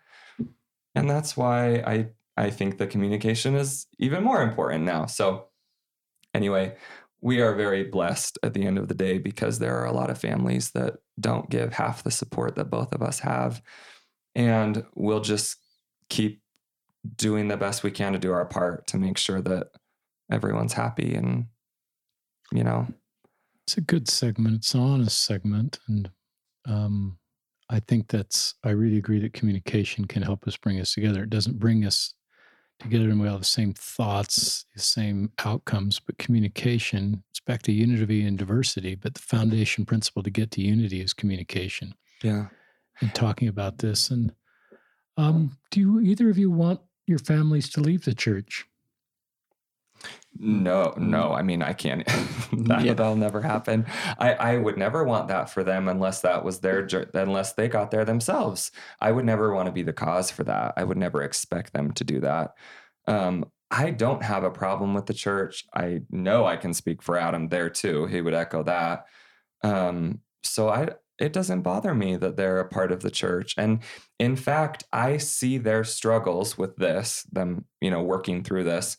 [0.95, 5.05] And that's why i i think the communication is even more important now.
[5.05, 5.47] So
[6.33, 6.75] anyway
[7.21, 10.09] we are very blessed at the end of the day because there are a lot
[10.09, 13.61] of families that don't give half the support that both of us have.
[14.35, 15.57] And we'll just
[16.09, 16.41] keep
[17.15, 19.67] doing the best we can to do our part to make sure that
[20.31, 21.45] everyone's happy and,
[22.51, 22.87] you know.
[23.65, 24.57] It's a good segment.
[24.57, 25.79] It's an honest segment.
[25.87, 26.09] And
[26.65, 27.17] um,
[27.69, 31.23] I think that's, I really agree that communication can help us bring us together.
[31.23, 32.13] It doesn't bring us
[32.79, 37.61] together and we all have the same thoughts, the same outcomes, but communication, it's back
[37.63, 41.93] to unity and diversity, but the foundation principle to get to unity is communication.
[42.23, 42.47] Yeah.
[43.01, 44.09] And talking about this.
[44.09, 44.33] And
[45.17, 48.65] um, do you, either of you want your families to leave the church?
[50.37, 51.33] No, no.
[51.33, 52.05] I mean, I can't.
[52.53, 52.93] that, yeah.
[52.93, 53.85] That'll never happen.
[54.17, 57.91] I, I would never want that for them unless that was their, unless they got
[57.91, 58.71] there themselves.
[59.01, 60.73] I would never want to be the cause for that.
[60.77, 62.53] I would never expect them to do that.
[63.07, 65.65] Um, I don't have a problem with the church.
[65.73, 68.05] I know I can speak for Adam there too.
[68.05, 69.05] He would echo that.
[69.63, 70.89] Um, so I,
[71.19, 73.53] it doesn't bother me that they're a part of the church.
[73.57, 73.79] And
[74.19, 78.97] in fact, I see their struggles with this, them, you know, working through this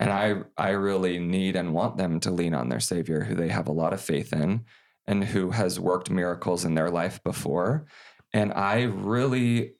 [0.00, 3.48] and i i really need and want them to lean on their savior who they
[3.48, 4.64] have a lot of faith in
[5.06, 7.86] and who has worked miracles in their life before.
[8.32, 9.74] And i really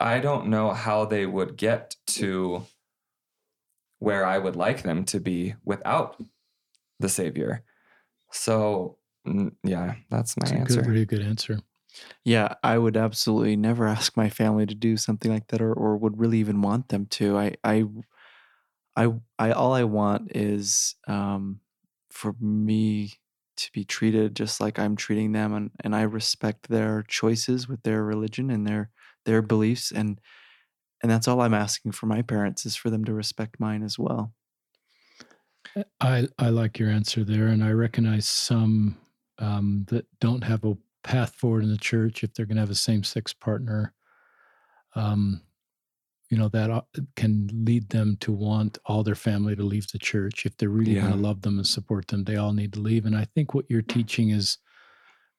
[0.00, 2.64] i don't know how they would get to
[3.98, 6.20] where i would like them to be without
[6.98, 7.62] the savior.
[8.32, 8.98] So
[9.62, 11.60] yeah that's my that's answer good, really good answer.
[12.24, 15.96] Yeah, I would absolutely never ask my family to do something like that or, or
[15.96, 17.38] would really even want them to.
[17.38, 17.84] I, I
[18.96, 21.60] I I all I want is um,
[22.10, 23.14] for me
[23.56, 27.82] to be treated just like I'm treating them, and and I respect their choices with
[27.82, 28.90] their religion and their
[29.24, 30.20] their beliefs, and
[31.02, 33.98] and that's all I'm asking for my parents is for them to respect mine as
[33.98, 34.32] well.
[36.00, 38.98] I I like your answer there, and I recognize some
[39.38, 42.70] um, that don't have a path forward in the church if they're going to have
[42.70, 43.92] a same sex partner.
[44.94, 45.42] Um,
[46.34, 46.82] you know that uh,
[47.14, 50.44] can lead them to want all their family to leave the church.
[50.44, 51.02] If they're really yeah.
[51.02, 53.06] going to love them and support them they all need to leave.
[53.06, 54.58] And i think what you're teaching is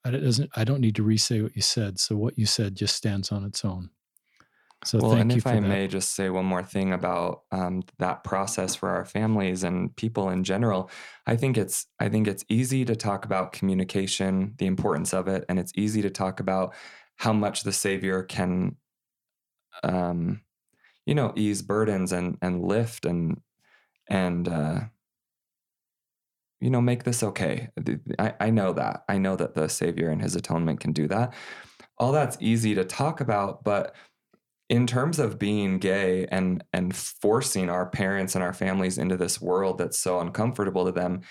[0.05, 1.99] it doesn't i don't need to re-say what you said.
[1.99, 3.89] So what you said just stands on its own.
[4.85, 5.67] So well, thank and you if I that.
[5.67, 10.29] may just say one more thing about um, that process for our families and people
[10.29, 10.89] in general,
[11.27, 15.43] I think it's I think it's easy to talk about communication, the importance of it,
[15.49, 16.73] and it's easy to talk about
[17.17, 18.77] how much the Savior can
[19.83, 20.41] um,
[21.05, 23.41] you know ease burdens and and lift and
[24.09, 24.81] and uh
[26.61, 27.69] you know make this okay.
[28.17, 29.03] I, I know that.
[29.09, 31.33] I know that the savior and his atonement can do that.
[31.97, 33.95] All that's easy to talk about but
[34.67, 39.39] in terms of being gay and and forcing our parents and our families into this
[39.39, 41.21] world that's so uncomfortable to them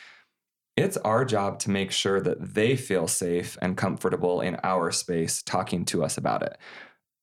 [0.76, 5.42] it's our job to make sure that they feel safe and comfortable in our space
[5.42, 6.56] talking to us about it.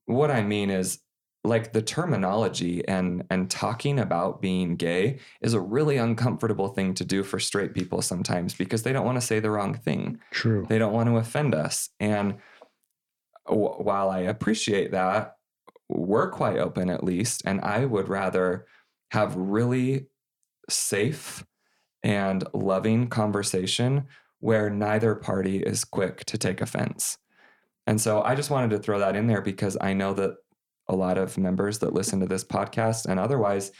[0.06, 1.00] What i mean is
[1.44, 7.04] like the terminology and and talking about being gay is a really uncomfortable thing to
[7.04, 10.20] do for straight people sometimes because they don't want to say the wrong thing.
[10.30, 10.66] True.
[10.70, 11.90] They don't want to offend us.
[12.00, 12.38] And
[13.48, 15.36] w- while I appreciate that,
[15.90, 18.66] we're quite open at least and I would rather
[19.12, 20.08] have really
[20.70, 21.44] safe
[22.04, 24.06] and loving conversation
[24.40, 27.18] where neither party is quick to take offense.
[27.88, 30.36] And so I just wanted to throw that in there because I know that
[30.92, 33.72] a lot of members that listen to this podcast and otherwise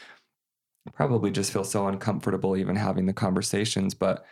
[0.94, 4.24] probably just feel so uncomfortable even having the conversations but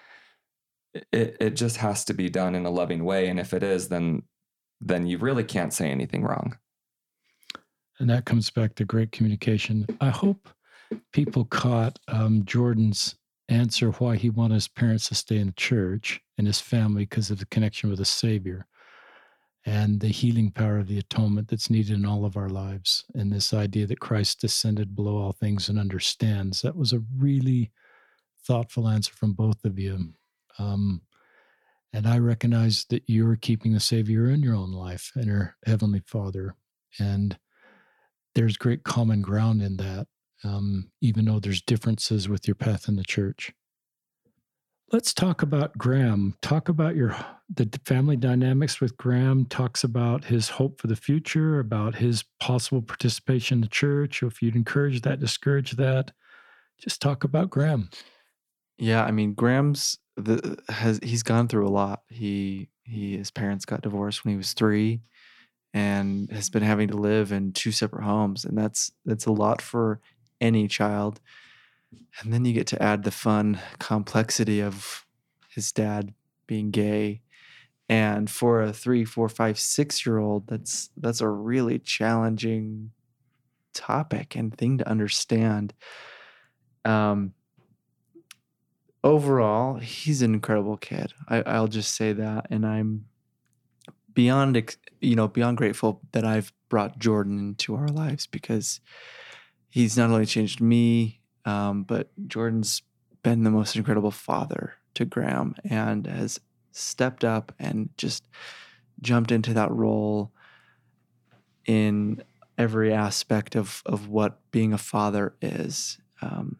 [1.12, 3.88] it it just has to be done in a loving way and if it is
[3.88, 4.22] then
[4.80, 6.56] then you really can't say anything wrong.
[7.98, 9.86] And that comes back to great communication.
[10.00, 10.48] I hope
[11.12, 13.14] people caught um, jordan's
[13.48, 17.30] answer why he wanted his parents to stay in the church and his family because
[17.30, 18.66] of the connection with the savior
[19.66, 23.04] and the healing power of the atonement that's needed in all of our lives.
[23.14, 26.62] And this idea that Christ descended below all things and understands.
[26.62, 27.70] That was a really
[28.46, 30.14] thoughtful answer from both of you.
[30.58, 31.02] Um,
[31.92, 36.02] and I recognize that you're keeping the Savior in your own life and your Heavenly
[36.06, 36.54] Father.
[36.98, 37.36] And
[38.34, 40.06] there's great common ground in that,
[40.44, 43.52] um, even though there's differences with your path in the church.
[44.92, 46.34] Let's talk about Graham.
[46.42, 47.16] Talk about your
[47.48, 49.44] the family dynamics with Graham.
[49.46, 54.20] Talks about his hope for the future, about his possible participation in the church.
[54.24, 56.10] If you'd encourage that, discourage that.
[56.76, 57.88] Just talk about Graham.
[58.78, 62.02] Yeah, I mean, Graham's the has he's gone through a lot.
[62.08, 65.02] He he his parents got divorced when he was three,
[65.72, 69.62] and has been having to live in two separate homes, and that's that's a lot
[69.62, 70.00] for
[70.40, 71.20] any child.
[72.20, 75.06] And then you get to add the fun complexity of
[75.48, 76.14] his dad
[76.46, 77.22] being gay.
[77.88, 82.92] And for a three, four, five, six year old, that's that's a really challenging
[83.74, 85.74] topic and thing to understand.
[86.84, 87.34] Um,
[89.02, 91.12] overall, he's an incredible kid.
[91.28, 93.06] I, I'll just say that, and I'm
[94.14, 98.80] beyond you know beyond grateful that I've brought Jordan into our lives because
[99.68, 102.82] he's not only changed me, um, but Jordan's
[103.22, 106.40] been the most incredible father to Graham and has
[106.72, 108.24] stepped up and just
[109.00, 110.32] jumped into that role
[111.66, 112.22] in
[112.58, 115.98] every aspect of of what being a father is.
[116.22, 116.56] Um,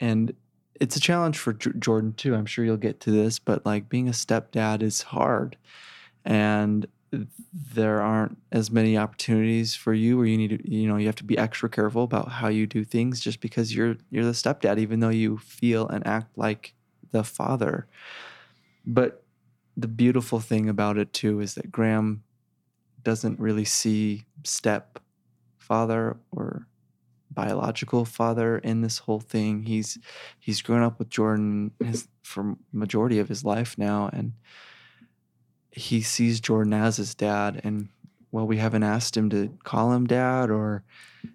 [0.00, 0.34] and
[0.80, 2.34] it's a challenge for J- Jordan too.
[2.34, 5.56] I'm sure you'll get to this, but like being a stepdad is hard,
[6.24, 6.86] and
[7.52, 11.16] there aren't as many opportunities for you where you need to you know you have
[11.16, 14.78] to be extra careful about how you do things just because you're you're the stepdad
[14.78, 16.74] even though you feel and act like
[17.12, 17.86] the father
[18.86, 19.24] but
[19.76, 22.22] the beautiful thing about it too is that Graham
[23.02, 24.98] doesn't really see step
[25.58, 26.66] father or
[27.30, 29.64] biological father in this whole thing.
[29.64, 29.98] He's
[30.38, 34.32] he's grown up with Jordan his, for majority of his life now, and
[35.76, 37.60] he sees Jordan as his dad.
[37.64, 37.88] And
[38.30, 40.84] while we haven't asked him to call him dad or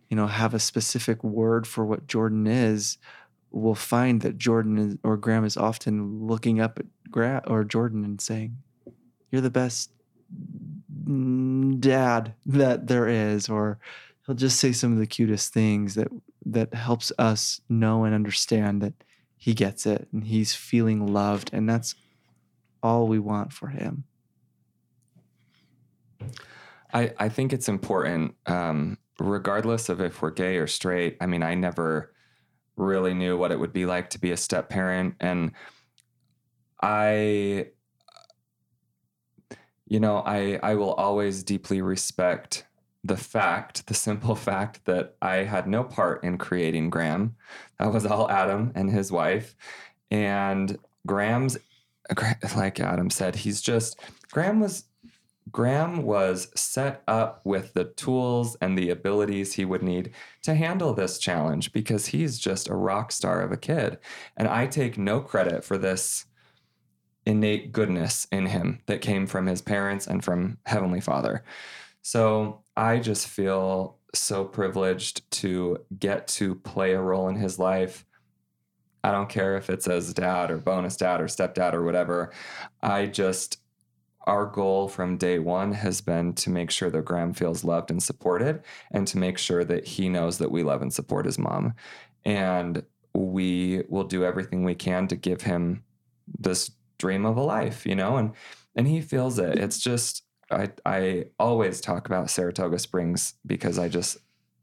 [0.10, 2.98] you know have a specific word for what Jordan is,
[3.52, 8.04] we'll find that Jordan is, or Graham is often looking up at Gra- or Jordan
[8.06, 8.58] and saying,
[9.32, 9.92] "You're the best
[11.80, 13.80] dad that there is," or
[14.26, 16.10] he'll just say some of the cutest things that
[16.46, 18.94] that helps us know and understand that
[19.38, 21.96] he gets it and he's feeling loved and that's
[22.84, 24.04] all we want for him
[26.94, 31.18] I, I think it's important, um, regardless of if we're gay or straight.
[31.22, 32.14] I mean, I never
[32.76, 35.16] really knew what it would be like to be a step parent.
[35.20, 35.52] And
[36.82, 37.68] I,
[39.86, 42.66] you know, I, I will always deeply respect
[43.04, 47.36] the fact, the simple fact that I had no part in creating Graham.
[47.78, 49.56] That was all Adam and his wife.
[50.12, 51.58] And Graham's,
[52.56, 54.00] like Adam said, he's just,
[54.32, 54.86] Graham was,
[55.52, 60.12] Graham was set up with the tools and the abilities he would need
[60.44, 63.98] to handle this challenge because he's just a rock star of a kid.
[64.36, 66.26] And I take no credit for this
[67.26, 71.44] innate goodness in him that came from his parents and from Heavenly Father.
[72.02, 78.06] So I just feel so privileged to get to play a role in his life.
[79.04, 82.34] I don't care if it's as dad or bonus dad or stepdad or whatever.
[82.82, 83.60] I just,
[84.30, 88.02] our goal from day one has been to make sure that Graham feels loved and
[88.02, 88.62] supported
[88.92, 91.74] and to make sure that he knows that we love and support his mom.
[92.26, 92.84] And
[93.16, 95.84] we will do everything we can to give him
[96.38, 96.70] this
[97.00, 98.34] dream of a life, you know, and
[98.76, 99.58] and he feels it.
[99.58, 104.18] It's just I I always talk about Saratoga Springs because I just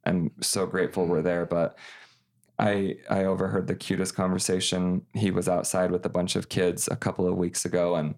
[0.04, 1.44] am so grateful we're there.
[1.44, 1.76] But
[2.60, 5.02] I I overheard the cutest conversation.
[5.12, 8.14] He was outside with a bunch of kids a couple of weeks ago, and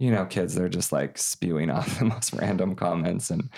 [0.00, 3.50] you know, kids they're just like spewing off the most random comments, and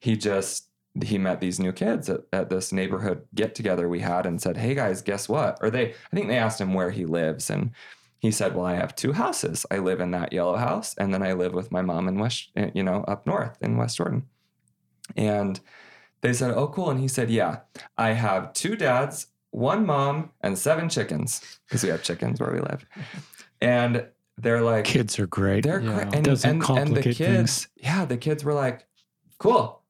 [0.00, 0.68] he just
[1.02, 4.56] he met these new kids at, at this neighborhood get together we had and said,
[4.56, 5.58] Hey guys, guess what?
[5.60, 7.70] Or they I think they asked him where he lives and
[8.18, 9.66] he said, Well, I have two houses.
[9.70, 12.50] I live in that yellow house, and then I live with my mom in West,
[12.56, 14.24] eh, you know, up north in West Jordan.
[15.14, 15.60] And
[16.22, 16.88] they said, Oh, cool.
[16.88, 17.58] And he said, Yeah,
[17.98, 22.60] I have two dads, one mom, and seven chickens because we have chickens where we
[22.60, 22.86] live.
[23.60, 24.06] And
[24.38, 25.64] they're like, Kids are great.
[25.64, 25.94] They're Yeah.
[26.04, 26.14] great.
[26.14, 27.68] And, Doesn't and, and the complicate kids, things.
[27.76, 28.86] yeah, the kids were like,
[29.38, 29.82] Cool,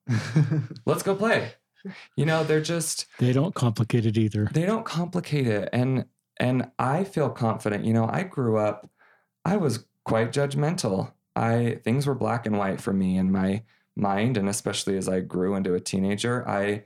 [0.85, 1.51] let's go play.
[2.15, 4.49] You know, they're just, They don't complicate it either.
[4.51, 6.05] they don't complicate it and
[6.37, 8.89] and i feel confident you know i grew up
[9.45, 13.63] i was quite judgmental i things were black and white for me in my
[13.95, 16.83] mind and especially as i grew into a teenager i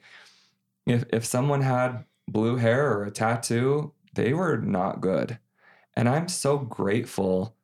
[0.85, 5.39] if if someone had blue hair or a tattoo they were not good
[5.99, 7.55] and i'm so grateful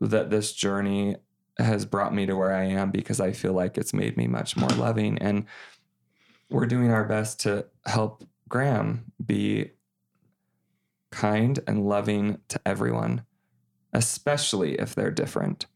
[0.00, 1.16] that this journey
[1.58, 4.56] has brought me to where i am because i feel like it's made me much
[4.56, 5.46] more loving and
[6.50, 9.70] we're doing our best to help Graham be
[11.10, 13.24] kind and loving to everyone,
[13.92, 15.66] especially if they're different.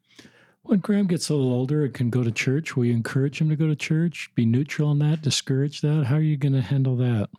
[0.63, 3.49] When Graham gets a little older and can go to church, will you encourage him
[3.49, 4.31] to go to church?
[4.35, 5.23] Be neutral on that?
[5.23, 6.05] Discourage that?
[6.07, 7.31] How are you going to handle that?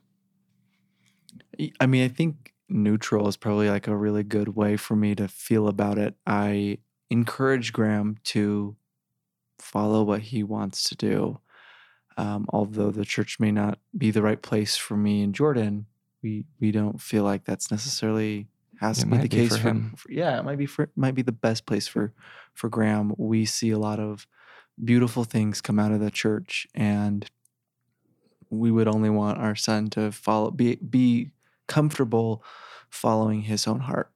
[1.80, 5.28] I mean, I think neutral is probably like a really good way for me to
[5.28, 6.16] feel about it.
[6.26, 8.76] I encourage Graham to
[9.58, 11.40] follow what he wants to do.
[12.18, 15.86] Um, although the church may not be the right place for me and Jordan,
[16.22, 18.48] we we don't feel like that's necessarily
[18.82, 19.94] has It to be the be case for for, him.
[19.98, 22.14] for- yeah it might be for might be the best place for
[22.54, 24.26] for graham we see a lot of
[24.84, 27.26] beautiful things come out of the church and
[28.50, 31.32] we would only want our son to follow be be
[31.70, 32.44] comfortable
[32.90, 34.12] following his own heart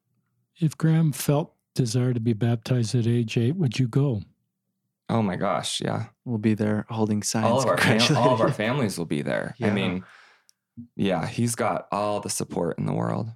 [0.59, 4.21] If Graham felt desire to be baptized at age eight, would you go?
[5.09, 6.07] Oh my gosh, yeah.
[6.25, 9.21] we'll be there holding signs all of our fam- all of our families will be
[9.21, 9.55] there.
[9.61, 10.03] I mean,
[10.95, 13.29] yeah, he's got all the support in the world.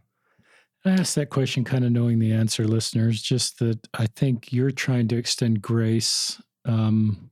[0.86, 4.72] I asked that question kind of knowing the answer, listeners, just that I think you're
[4.72, 7.30] trying to extend grace um,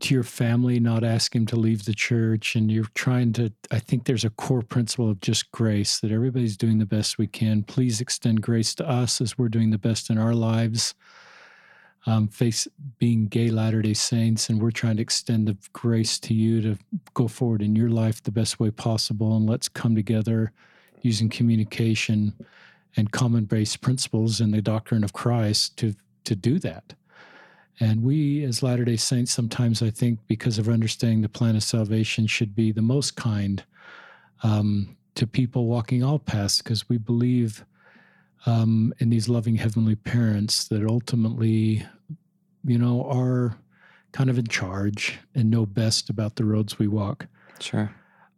[0.00, 2.54] to your family, not ask him to leave the church.
[2.54, 6.56] And you're trying to, I think there's a core principle of just grace that everybody's
[6.56, 7.62] doing the best we can.
[7.62, 10.94] Please extend grace to us as we're doing the best in our lives.
[12.06, 12.66] Um, face
[12.98, 16.78] being gay Latter day Saints, and we're trying to extend the grace to you to
[17.12, 19.36] go forward in your life the best way possible.
[19.36, 20.52] And let's come together
[21.02, 22.32] using communication
[22.96, 26.94] and common based principles in the doctrine of Christ to to do that.
[27.80, 32.26] And we as Latter-day Saints sometimes I think because of understanding the plan of salvation
[32.26, 33.64] should be the most kind
[34.42, 37.64] um, to people walking all paths because we believe
[38.46, 41.86] um, in these loving heavenly parents that ultimately,
[42.64, 43.56] you know, are
[44.12, 47.26] kind of in charge and know best about the roads we walk.
[47.60, 47.90] Sure.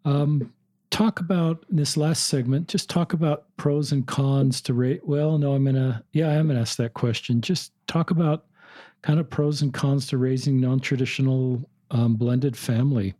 [0.04, 0.52] Um,
[0.90, 2.68] talk about in this last segment.
[2.68, 5.06] Just talk about pros and cons to rate.
[5.06, 6.04] Well, no, I'm gonna.
[6.12, 7.40] Yeah, I'm gonna ask that question.
[7.40, 8.46] Just talk about
[9.02, 13.14] kind of pros and cons to raising non-traditional um, blended family.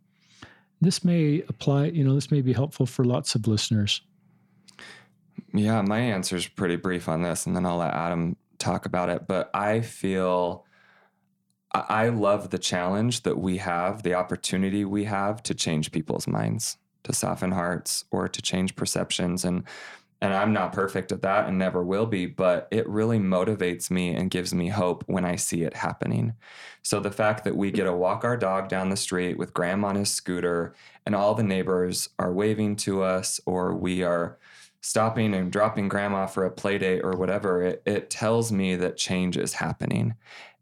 [0.81, 1.87] This may apply.
[1.87, 4.01] You know, this may be helpful for lots of listeners.
[5.55, 9.09] Yeah, my answer is pretty brief on this, and then I'll let Adam talk about
[9.09, 9.29] it.
[9.29, 10.65] But I feel
[11.73, 16.27] I I love the challenge that we have, the opportunity we have to change people's
[16.27, 19.45] minds, to soften hearts, or to change perceptions.
[19.45, 19.65] And
[20.23, 24.15] and I'm not perfect at that and never will be, but it really motivates me
[24.15, 26.35] and gives me hope when I see it happening.
[26.83, 29.85] So the fact that we get to walk our dog down the street with Graham
[29.85, 34.39] on his scooter and all the neighbors are waving to us, or we are
[34.81, 38.97] stopping and dropping grandma for a play date or whatever, it, it tells me that
[38.97, 40.15] change is happening.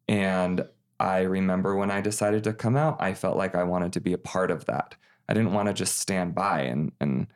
[0.09, 0.65] And
[0.99, 4.15] I remember when I decided to come out, I felt like I wanted to be
[4.15, 4.95] a part of that.
[5.29, 7.27] I didn't want to just stand by and, and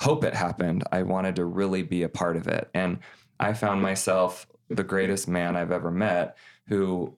[0.00, 0.82] hope it happened.
[0.90, 2.70] I wanted to really be a part of it.
[2.72, 3.00] And
[3.38, 6.36] I found myself the greatest man I've ever met
[6.68, 7.16] who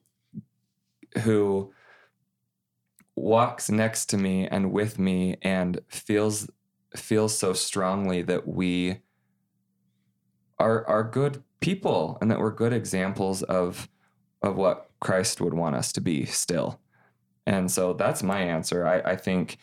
[1.23, 1.73] who
[3.15, 6.49] walks next to me and with me and feels
[6.97, 8.99] feels so strongly that we
[10.59, 13.89] are are good people and that we're good examples of
[14.43, 16.81] of what Christ would want us to be still.
[17.47, 18.87] And so that's my answer.
[18.87, 19.59] I, I think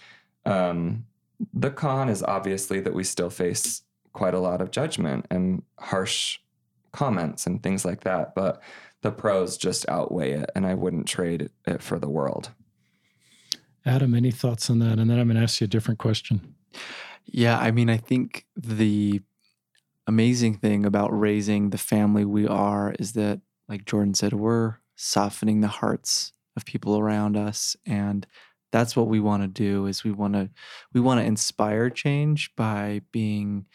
[0.46, 1.06] um,
[1.54, 3.84] the con is obviously that we still face
[4.14, 6.40] quite a lot of judgment and harsh
[6.92, 8.36] comments and things like that.
[8.36, 8.62] But
[9.02, 12.52] the pros just outweigh it, and I wouldn't trade it for the world.
[13.86, 15.00] Adam, any thoughts on that?
[15.00, 16.56] And then I'm going to ask you a different question.
[17.26, 19.22] Yeah, I mean, I think the
[20.06, 25.62] amazing thing about raising the family we are is that, like Jordan said, we're softening
[25.62, 28.28] the hearts of people around us, and
[28.72, 29.86] that's what we want to do.
[29.88, 30.50] Is we want to
[30.94, 33.66] we want to inspire change by being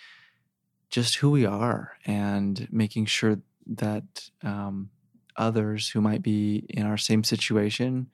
[0.90, 4.90] just who we are and making sure that um,
[5.36, 8.08] others who might be in our same situation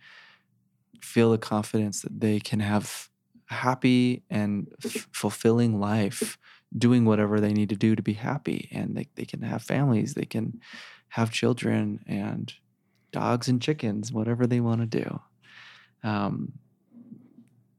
[1.03, 3.09] feel the confidence that they can have
[3.51, 6.39] a happy and f- fulfilling life
[6.77, 10.15] doing whatever they need to do to be happy and they, they can have families
[10.15, 10.61] they can
[11.09, 12.55] have children and
[13.13, 15.21] dogs and chickens whatever they want to do
[16.03, 16.53] um,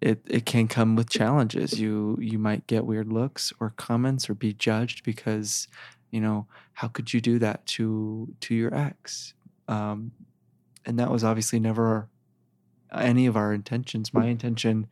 [0.02, 1.80] it, it can come with challenges.
[1.80, 5.68] You you might get weird looks or comments or be judged because
[6.10, 9.34] you know how could you do that to to your ex?
[9.68, 10.12] Um,
[10.86, 12.10] and that was obviously never
[12.92, 14.14] any of our intentions.
[14.14, 14.88] My intention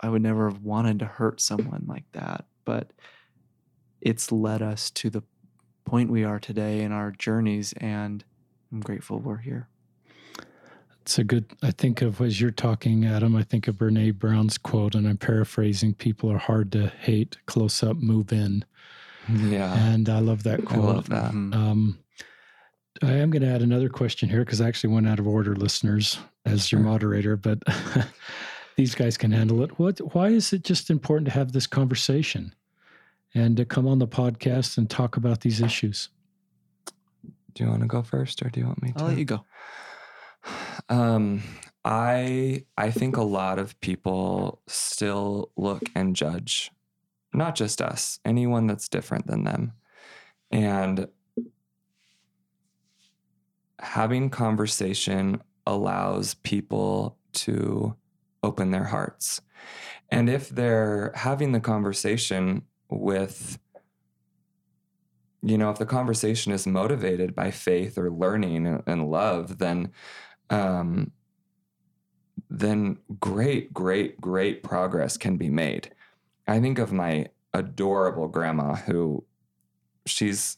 [0.00, 2.92] I would never have wanted to hurt someone like that, but
[4.00, 5.22] it's led us to the
[5.84, 8.24] point we are today in our journeys, and
[8.72, 9.68] I'm grateful we're here.
[11.02, 14.56] It's a good, I think of as you're talking, Adam, I think of Brene Brown's
[14.56, 18.64] quote, and I'm paraphrasing people are hard to hate, close up, move in.
[19.28, 20.78] Yeah, And I love that quote.
[20.78, 20.94] I quote.
[20.94, 21.32] love that.
[21.32, 21.54] Mhm.
[21.56, 21.98] Um,
[23.02, 25.56] I am going to add another question here because I actually went out of order,
[25.56, 27.58] listeners, as your moderator, but
[28.76, 29.76] these guys can handle it.
[29.80, 29.98] What?
[30.14, 32.54] Why is it just important to have this conversation
[33.34, 36.10] and to come on the podcast and talk about these issues?
[37.54, 39.00] do you want to go first, or do you want me to?
[39.00, 39.44] I'll let you go.
[40.88, 41.42] Um,
[41.84, 46.70] I I think a lot of people still look and judge
[47.34, 49.72] not just us, anyone that's different than them.
[50.50, 51.08] And
[53.78, 57.96] having conversation allows people to
[58.42, 59.40] open their hearts.
[60.10, 63.58] And if they're having the conversation with,
[65.42, 69.92] you know, if the conversation is motivated by faith or learning and love, then,
[70.50, 71.12] um,
[72.50, 75.94] then great, great, great progress can be made.
[76.46, 79.24] I think of my adorable grandma who
[80.06, 80.56] she's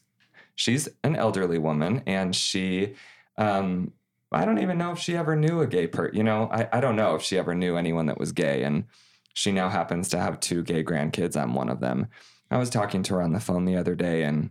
[0.55, 2.95] she's an elderly woman and she
[3.37, 3.91] um
[4.31, 6.15] I don't even know if she ever knew a gay person.
[6.15, 8.63] You know, I, I don't know if she ever knew anyone that was gay.
[8.63, 8.85] And
[9.33, 11.37] she now happens to have two gay grandkids.
[11.37, 12.07] I'm one of them.
[12.51, 14.49] I was talking to her on the phone the other day and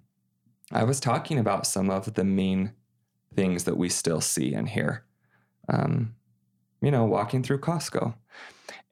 [0.73, 2.73] I was talking about some of the mean
[3.35, 5.05] things that we still see and hear.
[5.69, 6.15] Um,
[6.81, 8.15] you know, walking through Costco.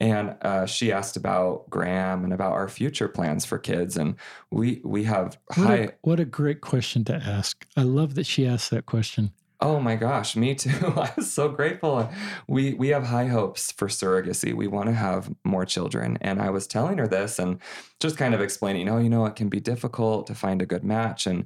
[0.01, 3.97] And uh, she asked about Graham and about our future plans for kids.
[3.97, 4.17] And
[4.51, 5.77] we we have what high.
[5.77, 7.67] A, what a great question to ask.
[7.77, 9.33] I love that she asked that question.
[9.61, 10.71] Oh my gosh, me too.
[10.97, 12.11] I was so grateful.
[12.49, 14.53] We we have high hopes for surrogacy.
[14.53, 16.19] We want to have more children.
[16.21, 17.61] And I was telling her this and
[18.01, 20.83] just kind of explaining, oh, you know, it can be difficult to find a good
[20.83, 21.29] match.
[21.29, 21.45] And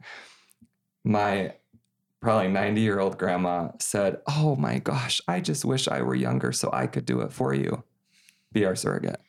[1.05, 1.57] my
[2.27, 6.51] probably 90 year old grandma said, Oh my gosh, I just wish I were younger
[6.51, 7.85] so I could do it for you.
[8.53, 9.21] Be our surrogate.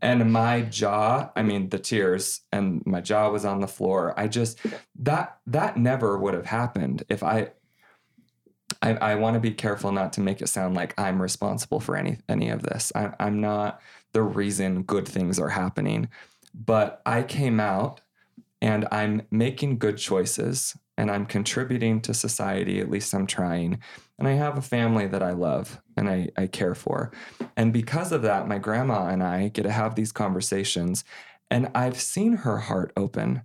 [0.00, 4.18] And my jaw, I mean the tears and my jaw was on the floor.
[4.18, 4.58] I just
[5.00, 7.50] that that never would have happened if I
[8.80, 11.94] I, I want to be careful not to make it sound like I'm responsible for
[11.94, 12.90] any any of this.
[12.94, 13.82] I, I'm not
[14.14, 16.08] the reason good things are happening,
[16.54, 18.00] but I came out
[18.62, 22.80] and I'm making good choices and I'm contributing to society.
[22.80, 23.80] At least I'm trying.
[24.18, 27.10] And I have a family that I love and I, I care for.
[27.56, 31.04] And because of that, my grandma and I get to have these conversations.
[31.50, 33.42] And I've seen her heart open.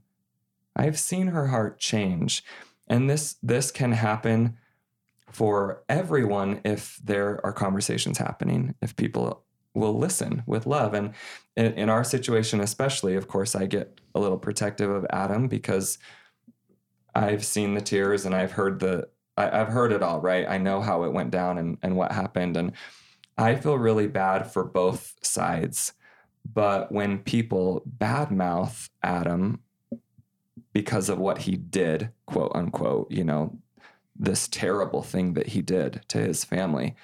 [0.76, 2.44] I've seen her heart change.
[2.88, 4.58] And this this can happen
[5.32, 9.44] for everyone if there are conversations happening, if people
[9.76, 10.94] will listen with love.
[10.94, 11.14] And
[11.56, 16.00] in, in, our situation, especially, of course, I get a little protective of Adam because
[17.20, 20.46] I've seen the tears and I've heard the I, have heard it all, right?
[20.48, 22.58] I know how it went down and, and what happened.
[22.58, 22.74] And
[23.38, 25.94] I feel really bad for both sides.
[26.54, 29.62] But when people badmouth Adam
[30.74, 33.58] because of what he did, quote unquote, you know,
[34.18, 36.96] this terrible thing that he did to his family.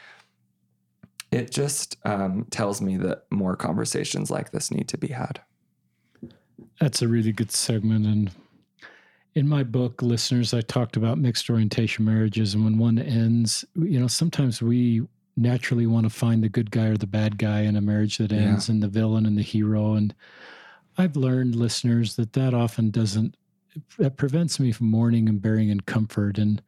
[1.31, 5.41] It just um, tells me that more conversations like this need to be had.
[6.79, 8.05] That's a really good segment.
[8.05, 8.31] And
[9.35, 12.53] in my book, listeners, I talked about mixed orientation marriages.
[12.53, 15.05] And when one ends, you know, sometimes we
[15.35, 18.31] naturally want to find the good guy or the bad guy in a marriage that
[18.31, 18.73] ends yeah.
[18.73, 19.95] and the villain and the hero.
[19.95, 20.15] And
[20.97, 23.35] I've learned, listeners, that that often doesn't,
[23.97, 26.37] that prevents me from mourning and bearing in comfort.
[26.37, 26.61] And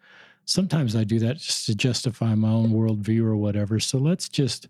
[0.43, 3.79] sometimes I do that just to justify my own worldview or whatever.
[3.79, 4.67] So let's just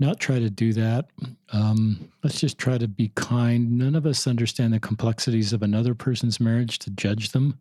[0.00, 1.10] not try to do that.
[1.52, 3.78] Um, let's just try to be kind.
[3.78, 7.58] None of us understand the complexities of another person's marriage to judge them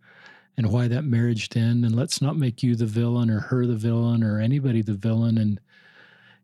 [0.57, 1.91] and why that marriage ended.
[1.91, 5.38] And let's not make you the villain or her the villain or anybody the villain.
[5.38, 5.60] And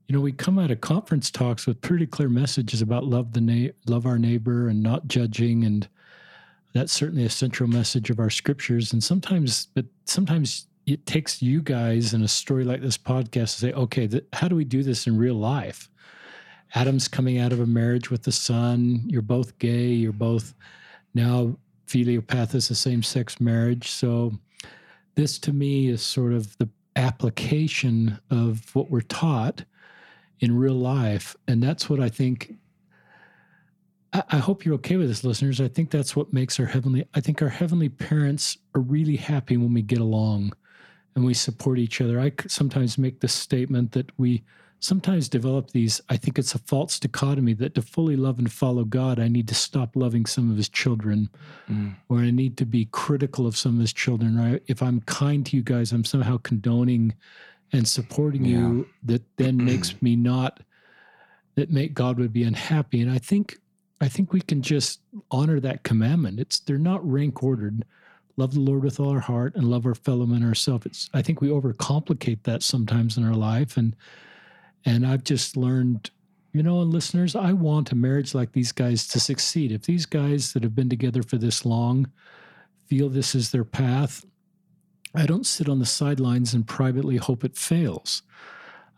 [0.07, 3.41] you know, we come out of conference talks with pretty clear messages about love the
[3.41, 5.87] na- love our neighbor and not judging and
[6.73, 11.61] that's certainly a central message of our scriptures and sometimes but sometimes it takes you
[11.61, 14.83] guys in a story like this podcast to say, okay, th- how do we do
[14.83, 15.89] this in real life?
[16.75, 19.03] Adam's coming out of a marriage with the son.
[19.07, 19.87] You're both gay.
[19.87, 20.53] You're both
[21.13, 21.57] now
[21.87, 23.89] Filiopathis, a same sex marriage.
[23.89, 24.33] So,
[25.15, 26.67] this to me is sort of the
[26.97, 29.63] application of what we're taught
[30.41, 31.35] in real life.
[31.47, 32.55] And that's what I think.
[34.11, 35.61] I, I hope you're okay with this, listeners.
[35.61, 39.55] I think that's what makes our heavenly, I think our heavenly parents are really happy
[39.55, 40.51] when we get along
[41.15, 42.19] and we support each other.
[42.19, 44.43] I sometimes make the statement that we
[44.79, 48.83] sometimes develop these, I think it's a false dichotomy that to fully love and follow
[48.83, 51.29] God, I need to stop loving some of his children,
[51.69, 51.95] mm.
[52.09, 54.37] or I need to be critical of some of his children.
[54.37, 54.61] Right?
[54.67, 57.15] If I'm kind to you guys, I'm somehow condoning
[57.73, 58.57] and supporting yeah.
[58.57, 58.87] you.
[59.03, 60.61] That then makes me not,
[61.55, 63.01] that make God would be unhappy.
[63.01, 63.57] And I think,
[64.01, 64.99] I think we can just
[65.31, 66.39] honor that commandment.
[66.39, 67.85] It's, they're not rank ordered
[68.37, 70.85] love the Lord with all our heart and love our fellow man ourselves.
[70.85, 73.77] It's I think we overcomplicate that sometimes in our life.
[73.77, 73.95] And
[74.85, 76.11] and I've just learned,
[76.53, 79.71] you know, and listeners, I want a marriage like these guys to succeed.
[79.71, 82.11] If these guys that have been together for this long
[82.85, 84.25] feel this is their path,
[85.15, 88.21] I don't sit on the sidelines and privately hope it fails.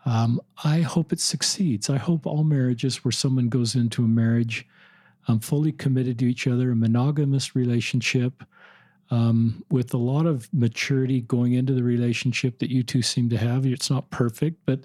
[0.05, 1.89] Um, I hope it succeeds.
[1.89, 4.65] I hope all marriages where someone goes into a marriage
[5.27, 8.43] um, fully committed to each other, a monogamous relationship
[9.09, 13.37] um, with a lot of maturity going into the relationship that you two seem to
[13.37, 13.65] have.
[13.65, 14.81] It's not perfect, but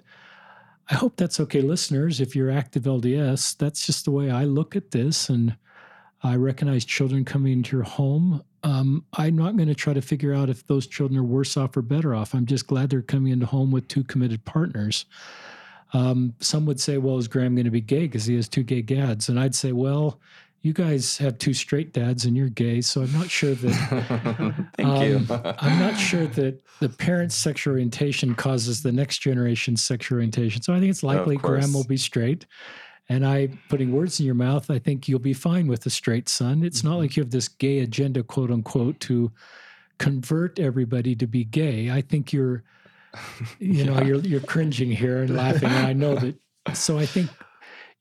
[0.89, 2.19] I hope that's okay, listeners.
[2.19, 5.29] If you're active LDS, that's just the way I look at this.
[5.29, 5.55] And
[6.21, 8.43] I recognize children coming into your home.
[8.63, 11.75] Um, I'm not going to try to figure out if those children are worse off
[11.75, 12.33] or better off.
[12.33, 15.05] I'm just glad they're coming into home with two committed partners.
[15.91, 18.63] Um, some would say, well, is Graham going to be gay because he has two
[18.63, 19.29] gay dads?
[19.29, 20.19] And I'd say, well,
[20.63, 24.69] you guys have two straight dads and you're gay, so I'm not sure that.
[24.77, 25.55] Thank um, you.
[25.59, 30.61] I'm not sure that the parent's sexual orientation causes the next generation's sexual orientation.
[30.61, 32.45] So I think it's likely Graham will be straight.
[33.09, 36.29] And I, putting words in your mouth, I think you'll be fine with a straight
[36.29, 36.63] son.
[36.63, 36.87] It's mm-hmm.
[36.87, 39.33] not like you have this gay agenda, quote unquote, to
[39.97, 41.91] convert everybody to be gay.
[41.91, 42.63] I think you're,
[43.59, 46.37] you know, you're you're cringing here and laughing, and I know that.
[46.73, 47.29] So I think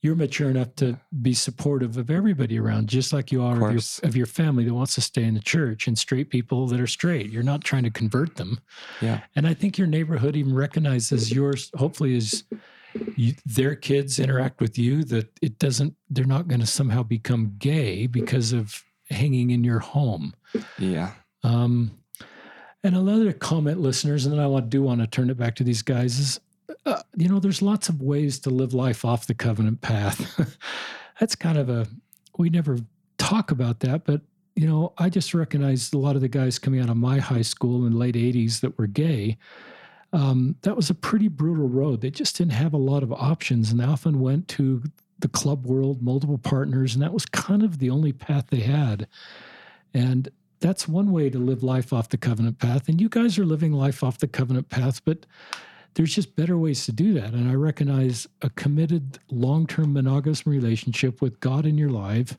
[0.02, 3.72] you're mature enough to be supportive of everybody around, just like you are of, of,
[3.72, 6.80] your, of your family that wants to stay in the church and straight people that
[6.80, 7.30] are straight.
[7.30, 8.58] You're not trying to convert them.
[9.00, 9.20] Yeah.
[9.36, 12.42] And I think your neighborhood even recognizes yours, hopefully, as
[13.14, 17.54] you, their kids interact with you, that it doesn't, they're not going to somehow become
[17.58, 20.34] gay because of hanging in your home.
[20.78, 21.12] Yeah.
[21.44, 21.92] Um,
[22.82, 25.64] and another comment, listeners, and then I want, do want to turn it back to
[25.64, 26.40] these guys is
[26.86, 30.58] uh, you know, there's lots of ways to live life off the covenant path.
[31.20, 31.86] That's kind of a,
[32.38, 32.78] we never
[33.18, 34.20] talk about that, but,
[34.54, 37.42] you know, I just recognized a lot of the guys coming out of my high
[37.42, 39.38] school in late 80s that were gay.
[40.12, 42.02] Um, that was a pretty brutal road.
[42.02, 44.82] They just didn't have a lot of options and they often went to
[45.20, 49.06] the club world, multiple partners, and that was kind of the only path they had.
[49.94, 50.28] And
[50.60, 52.88] that's one way to live life off the covenant path.
[52.88, 55.26] And you guys are living life off the covenant path, but
[55.94, 57.32] there's just better ways to do that.
[57.32, 62.36] And I recognize a committed long term monogamous relationship with God in your life.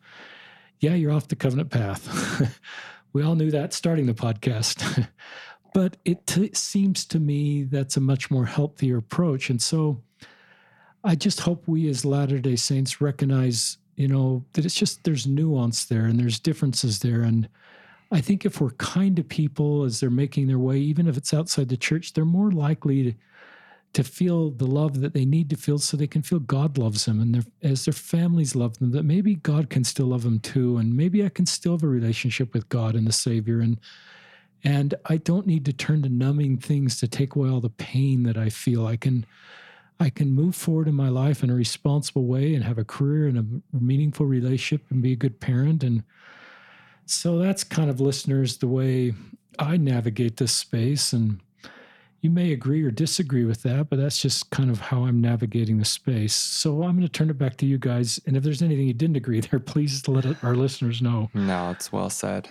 [0.80, 2.60] Yeah, you're off the covenant path.
[3.14, 5.08] we all knew that starting the podcast.
[5.74, 9.50] but it t- seems to me that's a much more healthier approach.
[9.50, 10.02] And so
[11.04, 15.28] I just hope we as Latter day Saints recognize, you know, that it's just there's
[15.28, 17.22] nuance there and there's differences there.
[17.22, 17.48] And
[18.12, 21.34] I think if we're kind to people as they're making their way, even if it's
[21.34, 23.14] outside the church, they're more likely to
[23.94, 27.06] to feel the love that they need to feel so they can feel God loves
[27.06, 30.78] them and as their families love them, that maybe God can still love them too.
[30.78, 33.60] And maybe I can still have a relationship with God and the Savior.
[33.60, 33.80] And
[34.64, 38.24] and I don't need to turn to numbing things to take away all the pain
[38.24, 38.88] that I feel.
[38.88, 39.26] I can
[40.00, 43.28] I can move forward in my life in a responsible way and have a career
[43.28, 45.84] and a meaningful relationship and be a good parent.
[45.84, 46.04] And
[47.06, 49.14] so that's kind of listeners the way
[49.60, 51.14] I navigate this space.
[51.14, 51.40] And
[52.24, 55.78] you may agree or disagree with that, but that's just kind of how I'm navigating
[55.78, 56.34] the space.
[56.34, 58.18] So I'm going to turn it back to you guys.
[58.26, 61.30] And if there's anything you didn't agree there, please let our listeners know.
[61.34, 62.48] No, it's well said.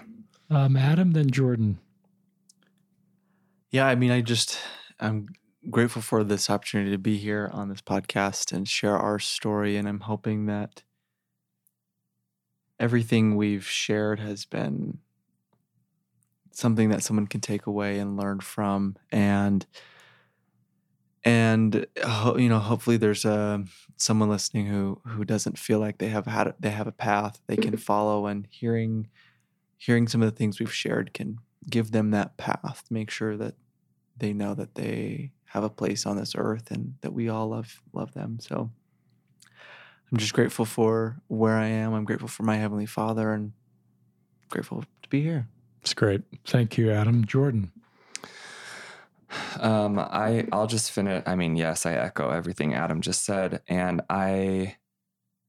[0.50, 1.78] Um, Adam, then Jordan.
[3.70, 4.58] Yeah, I mean, I just,
[5.00, 5.28] I'm
[5.70, 9.78] grateful for this opportunity to be here on this podcast and share our story.
[9.78, 10.82] And I'm hoping that
[12.78, 14.98] everything we've shared has been
[16.56, 19.66] something that someone can take away and learn from and
[21.24, 21.86] and
[22.36, 23.58] you know hopefully there's a uh,
[23.96, 27.56] someone listening who who doesn't feel like they have had they have a path they
[27.56, 29.08] can follow and hearing
[29.78, 31.38] hearing some of the things we've shared can
[31.70, 33.54] give them that path make sure that
[34.16, 37.82] they know that they have a place on this earth and that we all love
[37.92, 38.38] love them.
[38.40, 38.70] So
[40.10, 41.92] i'm just grateful for where i am.
[41.92, 43.52] I'm grateful for my heavenly father and
[44.48, 45.48] grateful to be here
[45.82, 46.22] it's great.
[46.46, 47.24] Thank you, Adam.
[47.24, 47.72] Jordan.
[49.60, 51.22] Um, I I'll just finish.
[51.26, 54.76] I mean, yes, I echo everything Adam just said, and I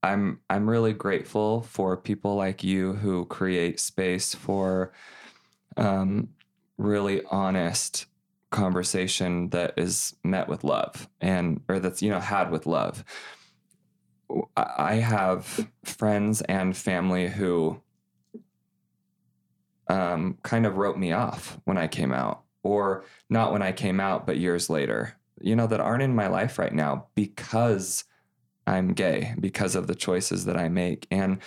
[0.01, 4.91] I'm I'm really grateful for people like you who create space for
[5.77, 6.30] um,
[6.77, 8.07] really honest
[8.51, 13.03] conversation that is met with love and or that's you know had with love.
[14.57, 17.82] I have friends and family who
[19.88, 23.99] um, kind of wrote me off when I came out, or not when I came
[23.99, 28.05] out, but years later, you know, that aren't in my life right now because
[28.65, 31.05] I'm gay, because of the choices that I make.
[31.11, 31.39] And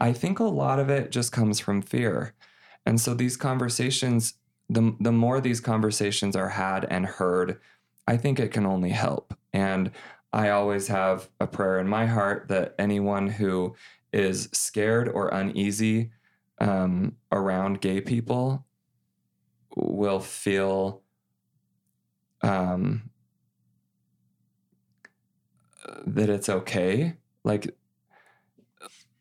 [0.00, 2.34] I think a lot of it just comes from fear.
[2.84, 4.34] And so these conversations,
[4.68, 7.60] the, the more these conversations are had and heard,
[8.08, 9.34] I think it can only help.
[9.52, 9.92] And
[10.32, 13.76] I always have a prayer in my heart that anyone who
[14.12, 16.10] is scared or uneasy
[16.58, 18.66] um, around gay people
[19.76, 21.02] will feel
[22.42, 23.10] um,
[26.06, 27.14] that it's okay.
[27.44, 27.74] Like,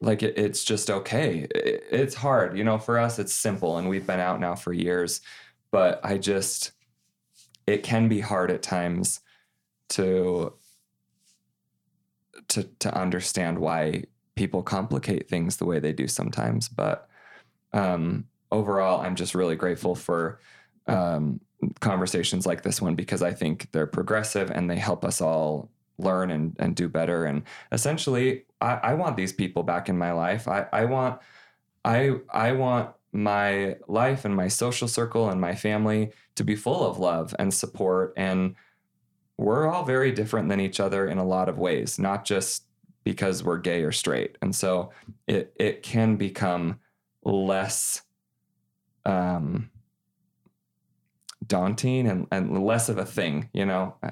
[0.01, 1.47] like it, it's just okay.
[1.55, 2.77] It, it's hard, you know.
[2.77, 5.21] For us, it's simple, and we've been out now for years.
[5.71, 6.73] But I just,
[7.65, 9.21] it can be hard at times
[9.89, 10.53] to
[12.49, 14.03] to to understand why
[14.35, 16.67] people complicate things the way they do sometimes.
[16.67, 17.07] But
[17.73, 20.39] um, overall, I'm just really grateful for
[20.87, 21.39] um,
[21.79, 26.31] conversations like this one because I think they're progressive and they help us all learn
[26.31, 27.25] and, and do better.
[27.25, 30.47] And essentially, I, I want these people back in my life.
[30.47, 31.19] I, I want
[31.85, 36.85] I I want my life and my social circle and my family to be full
[36.87, 38.13] of love and support.
[38.17, 38.55] And
[39.37, 42.63] we're all very different than each other in a lot of ways, not just
[43.03, 44.37] because we're gay or straight.
[44.41, 44.91] And so
[45.27, 46.79] it it can become
[47.25, 48.01] less
[49.05, 49.69] um
[51.45, 53.95] daunting and, and less of a thing, you know.
[54.01, 54.11] I,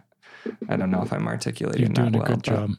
[0.69, 2.27] I don't know if I'm articulating You're doing that a well.
[2.27, 2.71] good job.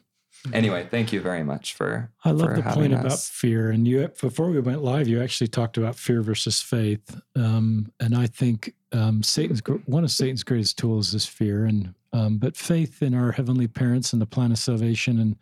[0.51, 3.71] Anyway, thank you very much for I love for the point about fear.
[3.71, 7.21] And you, before we went live, you actually talked about fear versus faith.
[7.35, 12.39] Um, and I think um, Satan's one of Satan's greatest tools is fear, and um,
[12.39, 15.37] but faith in our heavenly parents and the plan of salvation and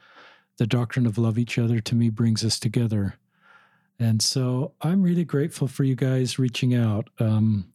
[0.58, 3.16] the doctrine of love each other to me brings us together.
[4.02, 7.12] And so I'm really grateful for you guys reaching out.
[7.20, 7.72] Um,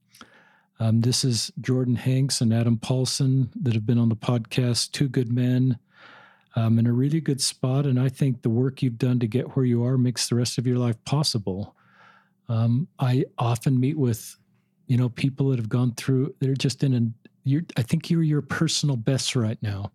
[0.80, 5.08] um, this is Jordan Hanks and Adam Paulson that have been on the podcast, Two
[5.08, 5.78] Good Men
[6.56, 7.86] um, in a really good spot.
[7.86, 10.58] And I think the work you've done to get where you are makes the rest
[10.58, 11.76] of your life possible.
[12.48, 14.36] Um, I often meet with,
[14.88, 16.34] you know, people that have gone through.
[16.40, 17.28] They're just in a.
[17.44, 19.92] You're, I think you're your personal best right now.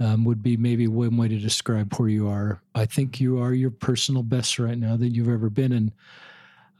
[0.00, 2.62] Um, would be maybe one way to describe where you are.
[2.72, 5.92] I think you are your personal best right now that you've ever been, and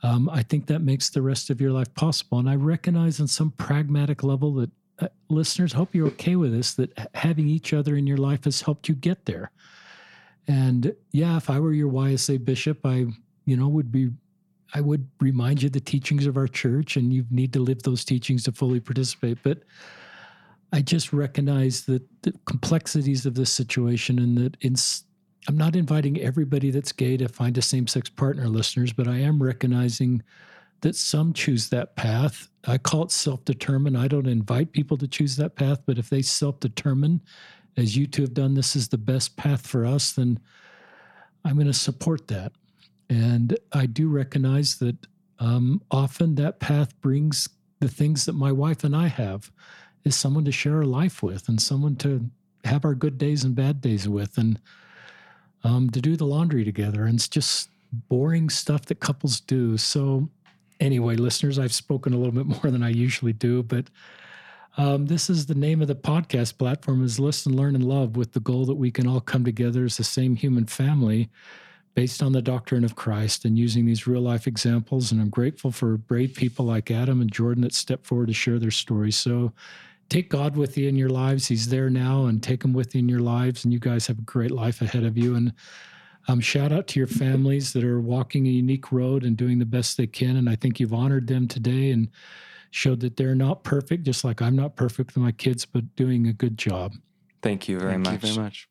[0.04, 2.38] um, I think that makes the rest of your life possible.
[2.38, 4.70] And I recognize on some pragmatic level that
[5.00, 8.62] uh, listeners hope you're okay with this that having each other in your life has
[8.62, 9.52] helped you get there
[10.48, 13.06] and yeah if i were your ysa bishop i
[13.44, 14.10] you know would be
[14.74, 18.04] i would remind you the teachings of our church and you need to live those
[18.04, 19.62] teachings to fully participate but
[20.72, 24.74] i just recognize that the complexities of this situation and that in
[25.48, 29.42] i'm not inviting everybody that's gay to find a same-sex partner listeners but i am
[29.42, 30.22] recognizing
[30.80, 32.48] that some choose that path.
[32.66, 33.96] I call it self determined.
[33.96, 37.20] I don't invite people to choose that path, but if they self determine,
[37.76, 40.38] as you two have done, this is the best path for us, then
[41.44, 42.52] I'm going to support that.
[43.08, 45.06] And I do recognize that
[45.38, 47.48] um, often that path brings
[47.80, 49.50] the things that my wife and I have
[50.04, 52.30] is someone to share our life with and someone to
[52.64, 54.60] have our good days and bad days with and
[55.64, 57.04] um, to do the laundry together.
[57.04, 59.76] And it's just boring stuff that couples do.
[59.76, 60.28] So
[60.80, 63.90] anyway, listeners, I've spoken a little bit more than I usually do, but
[64.76, 68.32] um, this is the name of the podcast platform is Listen, Learn, and Love with
[68.32, 71.30] the goal that we can all come together as the same human family
[71.94, 75.10] based on the doctrine of Christ and using these real life examples.
[75.10, 78.60] And I'm grateful for brave people like Adam and Jordan that step forward to share
[78.60, 79.16] their stories.
[79.16, 79.52] So
[80.08, 81.46] take God with you in your lives.
[81.46, 83.64] He's there now and take him with you in your lives.
[83.64, 85.34] And you guys have a great life ahead of you.
[85.34, 85.52] And
[86.28, 89.66] um, shout out to your families that are walking a unique road and doing the
[89.66, 90.36] best they can.
[90.36, 92.08] And I think you've honored them today and
[92.70, 96.26] showed that they're not perfect, just like I'm not perfect with my kids, but doing
[96.26, 96.94] a good job.
[97.42, 98.06] Thank you very much.
[98.06, 98.28] Thank much.
[98.28, 98.68] you very much.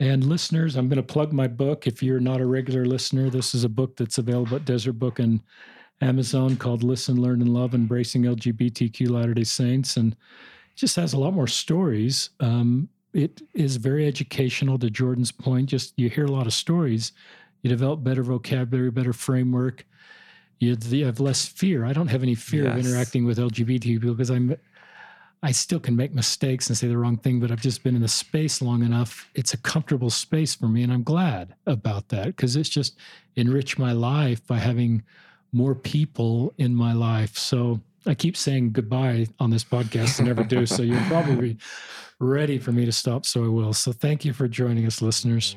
[0.00, 1.86] And listeners, I'm going to plug my book.
[1.86, 5.18] If you're not a regular listener, this is a book that's available at Deseret Book
[5.18, 5.42] and
[6.00, 9.96] Amazon called Listen, Learn, and Love Embracing LGBTQ Latter day Saints.
[9.96, 12.30] And it just has a lot more stories.
[12.40, 15.68] Um, it is very educational to Jordan's point.
[15.68, 17.12] Just you hear a lot of stories,
[17.62, 19.84] you develop better vocabulary, better framework.
[20.58, 21.84] You, you have less fear.
[21.84, 24.56] I don't have any fear of interacting with LGBT people because I'm
[25.42, 28.02] I still can make mistakes and say the wrong thing, but I've just been in
[28.02, 29.30] the space long enough.
[29.34, 32.98] It's a comfortable space for me, and I'm glad about that because it's just
[33.38, 35.02] enriched my life by having
[35.52, 37.36] more people in my life.
[37.36, 40.66] So I keep saying goodbye on this podcast and never do.
[40.66, 41.58] So you're probably
[42.18, 43.26] ready for me to stop.
[43.26, 43.72] So I will.
[43.72, 45.56] So thank you for joining us, listeners.